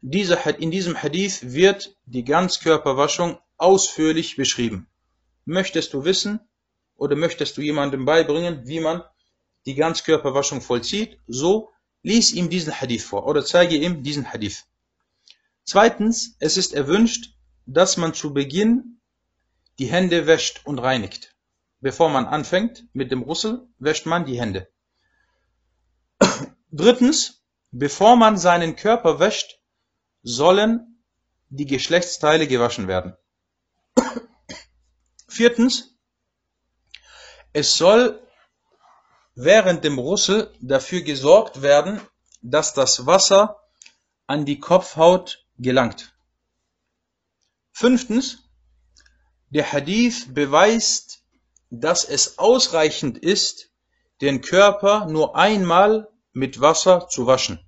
dieser, 0.01 0.59
in 0.59 0.70
diesem 0.70 0.96
Hadith 0.96 1.53
wird 1.53 1.94
die 2.07 2.24
Ganzkörperwaschung 2.24 3.38
ausführlich 3.59 4.36
beschrieben. 4.36 4.88
Möchtest 5.44 5.92
du 5.92 6.07
wissen 6.07 6.40
oder 6.96 7.16
möchtest 7.16 7.59
du 7.59 7.61
jemandem 7.61 8.07
beibringen, 8.07 8.66
wie 8.66 8.80
man 8.80 9.05
die 9.66 9.74
Ganzkörperwaschung 9.74 10.62
vollzieht, 10.62 11.18
so 11.26 11.68
lies 12.03 12.32
ihm 12.32 12.48
diesen 12.48 12.80
Hadith 12.80 13.05
vor 13.05 13.26
oder 13.26 13.44
zeige 13.44 13.76
ihm 13.76 14.03
diesen 14.03 14.32
Hadith. 14.32 14.64
Zweitens, 15.64 16.34
es 16.38 16.57
ist 16.57 16.72
erwünscht, 16.72 17.34
dass 17.66 17.98
man 17.98 18.14
zu 18.14 18.32
Beginn 18.32 19.03
die 19.78 19.88
Hände 19.88 20.26
wäscht 20.26 20.62
und 20.64 20.78
reinigt. 20.78 21.29
Bevor 21.80 22.10
man 22.10 22.26
anfängt 22.26 22.84
mit 22.92 23.10
dem 23.10 23.22
Russel, 23.22 23.66
wäscht 23.78 24.06
man 24.06 24.26
die 24.26 24.38
Hände. 24.38 24.68
Drittens, 26.70 27.42
bevor 27.70 28.16
man 28.16 28.36
seinen 28.36 28.76
Körper 28.76 29.18
wäscht, 29.18 29.60
sollen 30.22 31.02
die 31.48 31.66
Geschlechtsteile 31.66 32.46
gewaschen 32.46 32.86
werden. 32.86 33.16
Viertens, 35.28 35.96
es 37.52 37.74
soll 37.74 38.22
während 39.34 39.82
dem 39.82 39.98
Russel 39.98 40.54
dafür 40.60 41.00
gesorgt 41.00 41.62
werden, 41.62 42.00
dass 42.42 42.74
das 42.74 43.06
Wasser 43.06 43.60
an 44.26 44.44
die 44.44 44.60
Kopfhaut 44.60 45.46
gelangt. 45.58 46.14
Fünftens, 47.72 48.50
der 49.48 49.72
Hadith 49.72 50.32
beweist, 50.32 51.19
dass 51.70 52.04
es 52.04 52.38
ausreichend 52.38 53.18
ist, 53.18 53.70
den 54.20 54.40
Körper 54.40 55.06
nur 55.06 55.36
einmal 55.36 56.08
mit 56.32 56.60
Wasser 56.60 57.08
zu 57.08 57.26
waschen. 57.26 57.60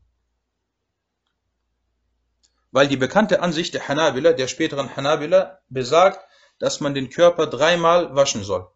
Weil 2.70 2.88
die 2.88 2.96
bekannte 2.96 3.40
Ansicht 3.40 3.74
der 3.74 3.88
Hanabila, 3.88 4.32
der 4.32 4.48
späteren 4.48 4.96
Hanabila, 4.96 5.60
besagt, 5.68 6.20
dass 6.58 6.80
man 6.80 6.94
den 6.94 7.10
Körper 7.10 7.46
dreimal 7.46 8.14
waschen 8.14 8.44
soll. 8.44 8.68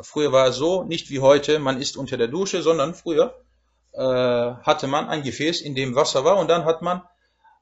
Früher 0.00 0.32
war 0.32 0.48
es 0.48 0.56
so, 0.56 0.84
nicht 0.84 1.10
wie 1.10 1.20
heute, 1.20 1.58
man 1.58 1.80
ist 1.80 1.96
unter 1.96 2.16
der 2.16 2.28
Dusche, 2.28 2.62
sondern 2.62 2.94
früher 2.94 3.44
äh, 3.92 4.00
hatte 4.00 4.86
man 4.86 5.08
ein 5.08 5.22
Gefäß, 5.22 5.60
in 5.60 5.74
dem 5.74 5.94
Wasser 5.96 6.24
war 6.24 6.36
und 6.38 6.48
dann 6.48 6.64
hat 6.64 6.82
man 6.82 7.02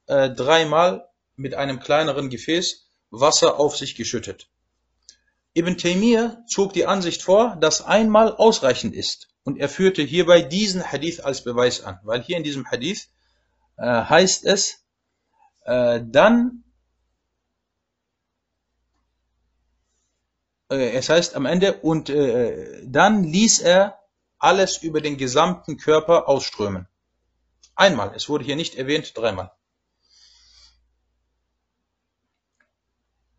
äh, 0.05 0.29
dreimal 0.29 1.09
mit 1.35 1.55
einem 1.55 1.79
kleineren 1.79 2.29
Gefäß 2.29 2.87
Wasser 3.09 3.59
auf 3.59 3.77
sich 3.77 3.95
geschüttet. 3.95 4.49
Ibn 5.57 5.75
Taymiyyah 5.75 6.45
zog 6.45 6.73
die 6.73 6.85
Ansicht 6.85 7.23
vor, 7.23 7.55
dass 7.55 7.81
einmal 7.81 8.31
ausreichend 8.31 8.93
ist 8.93 9.29
und 9.43 9.57
er 9.57 9.69
führte 9.69 10.03
hierbei 10.03 10.43
diesen 10.43 10.83
Hadith 10.91 11.19
als 11.19 11.43
Beweis 11.43 11.83
an, 11.83 11.99
weil 12.03 12.21
hier 12.21 12.37
in 12.37 12.43
diesem 12.43 12.69
Hadith 12.69 13.09
äh, 13.77 13.83
heißt 13.83 14.45
es, 14.45 14.85
äh, 15.65 15.99
dann 16.05 16.63
äh, 20.69 20.91
es 20.91 21.09
heißt 21.09 21.35
am 21.35 21.47
Ende, 21.47 21.73
und 21.79 22.09
äh, 22.09 22.83
dann 22.85 23.23
ließ 23.23 23.57
er 23.57 23.99
alles 24.37 24.77
über 24.77 25.01
den 25.01 25.17
gesamten 25.17 25.77
Körper 25.77 26.27
ausströmen. 26.27 26.87
Einmal, 27.73 28.13
es 28.15 28.29
wurde 28.29 28.45
hier 28.45 28.55
nicht 28.55 28.75
erwähnt, 28.75 29.17
dreimal. 29.17 29.51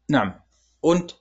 Na, 0.08 0.44
und 0.80 1.20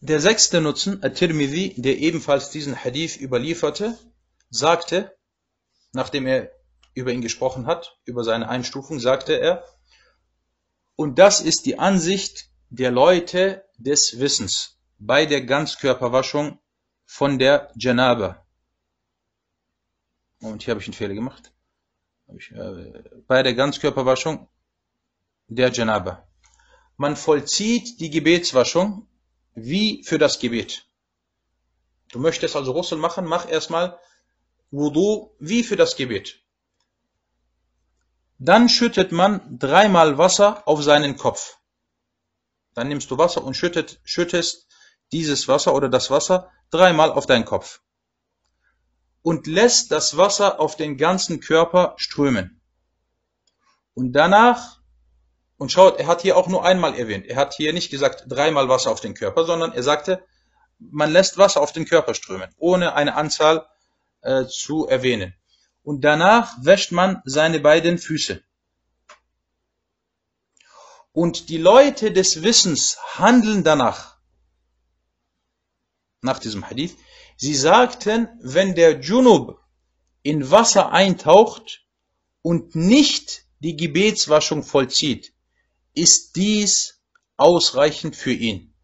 der 0.00 0.20
sechste 0.20 0.60
Nutzen, 0.60 1.02
At-Tirmidhi, 1.02 1.74
der 1.80 1.98
ebenfalls 1.98 2.50
diesen 2.50 2.76
Hadith 2.76 3.16
überlieferte, 3.20 3.98
sagte, 4.50 5.16
nachdem 5.92 6.26
er 6.26 6.52
über 6.94 7.12
ihn 7.12 7.20
gesprochen 7.20 7.66
hat, 7.66 7.98
über 8.04 8.24
seine 8.24 8.48
Einstufung, 8.48 9.00
sagte 9.00 9.34
er, 9.34 9.64
und 10.96 11.18
das 11.18 11.40
ist 11.40 11.66
die 11.66 11.78
Ansicht 11.78 12.50
der 12.70 12.90
Leute 12.90 13.64
des 13.76 14.18
Wissens 14.18 14.78
bei 14.98 15.26
der 15.26 15.42
Ganzkörperwaschung 15.42 16.58
von 17.04 17.38
der 17.38 17.72
Janaba. 17.76 18.44
Und 20.40 20.62
hier 20.62 20.72
habe 20.72 20.80
ich 20.80 20.88
einen 20.88 20.94
Fehler 20.94 21.14
gemacht. 21.14 21.52
Äh, 22.28 23.02
bei 23.26 23.42
der 23.42 23.54
Ganzkörperwaschung 23.54 24.48
der 25.46 25.72
Janaba. 25.72 26.28
Man 26.96 27.16
vollzieht 27.16 28.00
die 28.00 28.10
Gebetswaschung 28.10 29.07
wie 29.64 30.02
für 30.04 30.18
das 30.18 30.38
Gebet. 30.38 30.86
Du 32.10 32.18
möchtest 32.18 32.56
also 32.56 32.72
Russel 32.72 32.98
machen, 32.98 33.26
mach 33.26 33.48
erstmal 33.48 33.98
Wudu 34.70 35.34
wie 35.38 35.62
für 35.62 35.76
das 35.76 35.96
Gebet. 35.96 36.40
Dann 38.38 38.68
schüttet 38.68 39.12
man 39.12 39.58
dreimal 39.58 40.16
Wasser 40.16 40.66
auf 40.66 40.82
seinen 40.82 41.16
Kopf. 41.16 41.58
Dann 42.74 42.88
nimmst 42.88 43.10
du 43.10 43.18
Wasser 43.18 43.42
und 43.42 43.54
schüttet, 43.54 44.00
schüttest 44.04 44.68
dieses 45.10 45.48
Wasser 45.48 45.74
oder 45.74 45.88
das 45.88 46.10
Wasser 46.10 46.52
dreimal 46.70 47.10
auf 47.10 47.26
deinen 47.26 47.44
Kopf. 47.44 47.80
Und 49.22 49.46
lässt 49.46 49.90
das 49.90 50.16
Wasser 50.16 50.60
auf 50.60 50.76
den 50.76 50.96
ganzen 50.96 51.40
Körper 51.40 51.94
strömen. 51.96 52.60
Und 53.94 54.12
danach, 54.12 54.77
und 55.58 55.72
schaut, 55.72 55.98
er 55.98 56.06
hat 56.06 56.22
hier 56.22 56.36
auch 56.36 56.48
nur 56.48 56.64
einmal 56.64 56.94
erwähnt, 56.94 57.26
er 57.26 57.36
hat 57.36 57.54
hier 57.54 57.72
nicht 57.72 57.90
gesagt 57.90 58.24
dreimal 58.28 58.68
Wasser 58.68 58.90
auf 58.90 59.00
den 59.00 59.14
Körper, 59.14 59.44
sondern 59.44 59.72
er 59.72 59.82
sagte, 59.82 60.24
man 60.78 61.10
lässt 61.10 61.36
Wasser 61.36 61.60
auf 61.60 61.72
den 61.72 61.84
Körper 61.84 62.14
strömen, 62.14 62.54
ohne 62.56 62.94
eine 62.94 63.16
Anzahl 63.16 63.66
äh, 64.22 64.46
zu 64.46 64.86
erwähnen. 64.86 65.34
Und 65.82 66.02
danach 66.02 66.54
wäscht 66.62 66.92
man 66.92 67.22
seine 67.24 67.60
beiden 67.60 67.98
Füße. 67.98 68.42
Und 71.12 71.48
die 71.48 71.58
Leute 71.58 72.12
des 72.12 72.42
Wissens 72.42 72.98
handeln 73.14 73.64
danach. 73.64 74.18
Nach 76.20 76.38
diesem 76.38 76.68
Hadith. 76.68 76.96
Sie 77.36 77.54
sagten, 77.54 78.28
wenn 78.40 78.74
der 78.74 79.00
Junub 79.00 79.60
in 80.22 80.50
Wasser 80.50 80.92
eintaucht 80.92 81.86
und 82.42 82.76
nicht 82.76 83.46
die 83.60 83.76
Gebetswaschung 83.76 84.62
vollzieht, 84.62 85.32
ist 85.94 86.36
dies 86.36 87.00
ausreichend 87.36 88.16
für 88.16 88.32
ihn. 88.32 88.74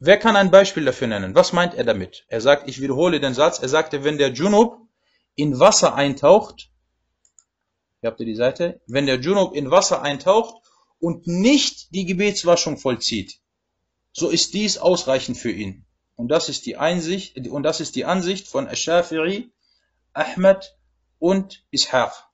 Wer 0.00 0.18
kann 0.18 0.36
ein 0.36 0.50
Beispiel 0.50 0.84
dafür 0.84 1.08
nennen? 1.08 1.34
Was 1.34 1.52
meint 1.52 1.74
er 1.74 1.84
damit? 1.84 2.24
Er 2.28 2.40
sagt, 2.40 2.68
ich 2.68 2.80
wiederhole 2.80 3.18
den 3.18 3.34
Satz, 3.34 3.58
er 3.58 3.68
sagte, 3.68 4.04
wenn 4.04 4.16
der 4.16 4.32
Junub 4.32 4.78
in 5.34 5.58
Wasser 5.58 5.94
eintaucht, 5.94 6.70
hier 8.00 8.10
habt 8.10 8.20
ihr 8.20 8.26
die 8.26 8.36
Seite, 8.36 8.80
wenn 8.86 9.06
der 9.06 9.18
Junub 9.20 9.54
in 9.56 9.70
Wasser 9.72 10.02
eintaucht 10.02 10.54
und 11.00 11.26
nicht 11.26 11.92
die 11.94 12.06
Gebetswaschung 12.06 12.78
vollzieht, 12.78 13.40
so 14.12 14.28
ist 14.28 14.54
dies 14.54 14.78
ausreichend 14.78 15.36
für 15.36 15.50
ihn. 15.50 15.84
Und 16.14 16.28
das 16.28 16.48
ist 16.48 16.66
die 16.66 16.76
Einsicht, 16.76 17.36
und 17.48 17.62
das 17.62 17.80
ist 17.80 17.96
die 17.96 18.04
Ansicht 18.04 18.48
von 18.48 18.68
Ash-Shafi'i, 18.68 19.50
Ahmed 20.12 20.76
und 21.18 21.64
Ishaq. 21.70 22.27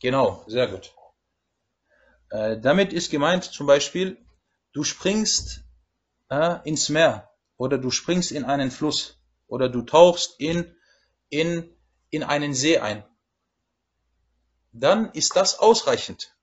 Genau, 0.00 0.44
sehr 0.46 0.66
gut. 0.66 0.94
Äh, 2.30 2.58
damit 2.58 2.92
ist 2.92 3.10
gemeint 3.10 3.44
zum 3.44 3.66
Beispiel, 3.66 4.16
du 4.72 4.82
springst 4.82 5.60
äh, 6.30 6.58
ins 6.64 6.88
Meer 6.88 7.30
oder 7.56 7.76
du 7.76 7.90
springst 7.90 8.32
in 8.32 8.44
einen 8.44 8.70
Fluss 8.70 9.18
oder 9.46 9.68
du 9.68 9.82
tauchst 9.82 10.40
in, 10.40 10.74
in, 11.28 11.70
in 12.08 12.22
einen 12.22 12.54
See 12.54 12.78
ein, 12.78 13.04
dann 14.72 15.10
ist 15.12 15.36
das 15.36 15.58
ausreichend. 15.58 16.34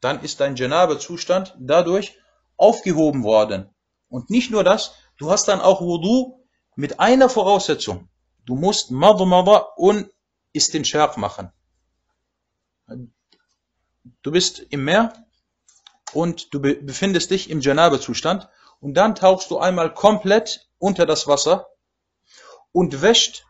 Dann 0.00 0.22
ist 0.22 0.40
dein 0.40 0.56
Janabe-Zustand 0.56 1.56
dadurch 1.58 2.16
aufgehoben 2.56 3.24
worden. 3.24 3.74
Und 4.08 4.30
nicht 4.30 4.50
nur 4.50 4.64
das, 4.64 4.94
du 5.18 5.30
hast 5.30 5.48
dann 5.48 5.60
auch 5.60 5.80
Wudu 5.80 6.40
mit 6.76 7.00
einer 7.00 7.28
Voraussetzung. 7.28 8.08
Du 8.46 8.54
musst 8.54 8.90
Madmada 8.90 9.56
und 9.76 10.10
Istinshaq 10.52 11.16
machen. 11.16 11.52
Du 12.86 14.30
bist 14.30 14.60
im 14.70 14.84
Meer 14.84 15.12
und 16.12 16.52
du 16.52 16.60
befindest 16.60 17.30
dich 17.30 17.50
im 17.50 17.60
Janabe-Zustand 17.60 18.48
und 18.80 18.94
dann 18.94 19.14
tauchst 19.14 19.50
du 19.50 19.58
einmal 19.58 19.92
komplett 19.94 20.68
unter 20.78 21.06
das 21.06 21.26
Wasser 21.26 21.68
und 22.72 23.00
wäscht 23.02 23.46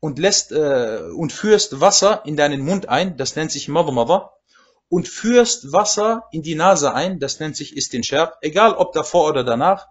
und 0.00 0.18
lässt 0.18 0.52
äh, 0.52 1.00
und 1.16 1.32
führst 1.32 1.80
Wasser 1.80 2.22
in 2.26 2.36
deinen 2.36 2.60
Mund 2.60 2.88
ein, 2.88 3.16
das 3.16 3.36
nennt 3.36 3.50
sich 3.50 3.68
Madmada, 3.68 4.32
und 4.88 5.08
führst 5.08 5.72
Wasser 5.72 6.28
in 6.30 6.42
die 6.42 6.54
Nase 6.54 6.92
ein, 6.94 7.18
das 7.18 7.40
nennt 7.40 7.56
sich 7.56 7.76
Istinshaq, 7.76 8.36
egal 8.40 8.74
ob 8.74 8.92
davor 8.92 9.28
oder 9.28 9.42
danach, 9.42 9.88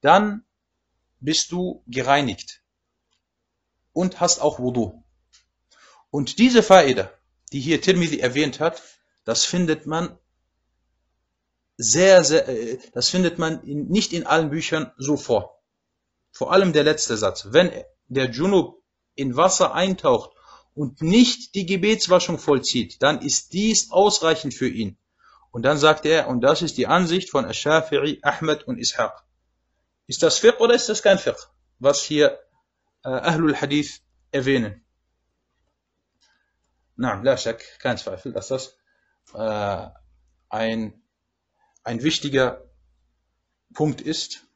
dann 0.00 0.44
bist 1.20 1.52
du 1.52 1.82
gereinigt 1.86 2.62
und 3.92 4.20
hast 4.20 4.40
auch 4.40 4.58
Wudu. 4.58 5.02
Und 6.10 6.38
diese 6.38 6.62
Faida, 6.62 7.10
die 7.50 7.60
hier 7.60 7.80
Tirmidhi 7.80 8.20
erwähnt 8.20 8.60
hat, 8.60 8.82
das 9.24 9.44
findet 9.44 9.86
man 9.86 10.18
sehr, 11.76 12.24
sehr, 12.24 12.48
äh, 12.48 12.78
das 12.92 13.08
findet 13.08 13.38
man 13.38 13.62
in, 13.62 13.88
nicht 13.88 14.12
in 14.12 14.26
allen 14.26 14.50
Büchern 14.50 14.92
so 14.96 15.16
vor. 15.16 15.62
Vor 16.32 16.52
allem 16.52 16.72
der 16.72 16.84
letzte 16.84 17.16
Satz. 17.16 17.48
Wenn 17.50 17.70
der 18.08 18.30
Junub 18.30 18.82
in 19.14 19.36
Wasser 19.36 19.74
eintaucht 19.74 20.30
und 20.74 21.02
nicht 21.02 21.54
die 21.54 21.66
Gebetswaschung 21.66 22.38
vollzieht, 22.38 23.02
dann 23.02 23.20
ist 23.20 23.52
dies 23.52 23.90
ausreichend 23.90 24.54
für 24.54 24.68
ihn. 24.68 24.98
Und 25.50 25.62
dann 25.62 25.78
sagt 25.78 26.04
er, 26.04 26.28
und 26.28 26.40
das 26.40 26.62
ist 26.62 26.76
die 26.76 26.86
Ansicht 26.86 27.30
von 27.30 27.44
Ash-Shafi'i, 27.44 28.20
Ahmed 28.22 28.64
und 28.64 28.78
Ishaq. 28.78 29.24
Ist 30.06 30.22
das 30.22 30.38
Fiqh 30.38 30.60
oder 30.60 30.74
ist 30.74 30.88
das 30.88 31.02
kein 31.02 31.18
Fiqh? 31.18 31.48
Was 31.78 32.02
hier 32.02 32.38
äh, 33.04 33.08
Ahlul 33.08 33.56
Hadith 33.56 34.00
erwähnen. 34.30 34.84
Nein, 36.97 37.23
la 37.23 37.37
shak, 37.37 37.79
kein 37.79 37.97
Zweifel, 37.97 38.33
dass 38.33 38.49
das 38.49 38.77
äh, 39.33 39.87
ein 40.49 41.03
ein 41.83 42.01
wichtiger 42.01 42.63
Punkt 43.73 44.01
ist, 44.01 44.47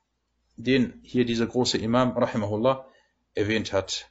den 0.55 1.01
hier 1.03 1.25
dieser 1.25 1.47
große 1.47 1.77
Imam, 1.77 2.17
rahimahullah, 2.17 2.87
erwähnt 3.33 3.73
hat. 3.73 4.09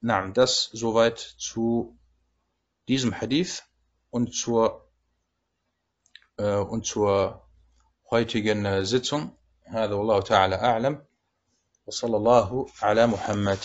Na, 0.00 0.26
das 0.28 0.64
soweit 0.72 1.18
zu 1.18 1.96
diesem 2.88 3.20
Hadith 3.20 3.62
und 4.10 4.34
zur, 4.34 4.90
äh, 6.36 6.56
und 6.56 6.84
zur 6.84 7.48
heutigen 8.10 8.64
äh, 8.64 8.84
Sitzung. 8.84 9.36
هذا 9.64 9.94
والله 9.94 10.20
تعالى 10.20 10.54
أعلم 10.56 11.04
وصلى 11.86 12.16
الله 12.16 12.66
على 12.82 13.06
محمد 13.06 13.58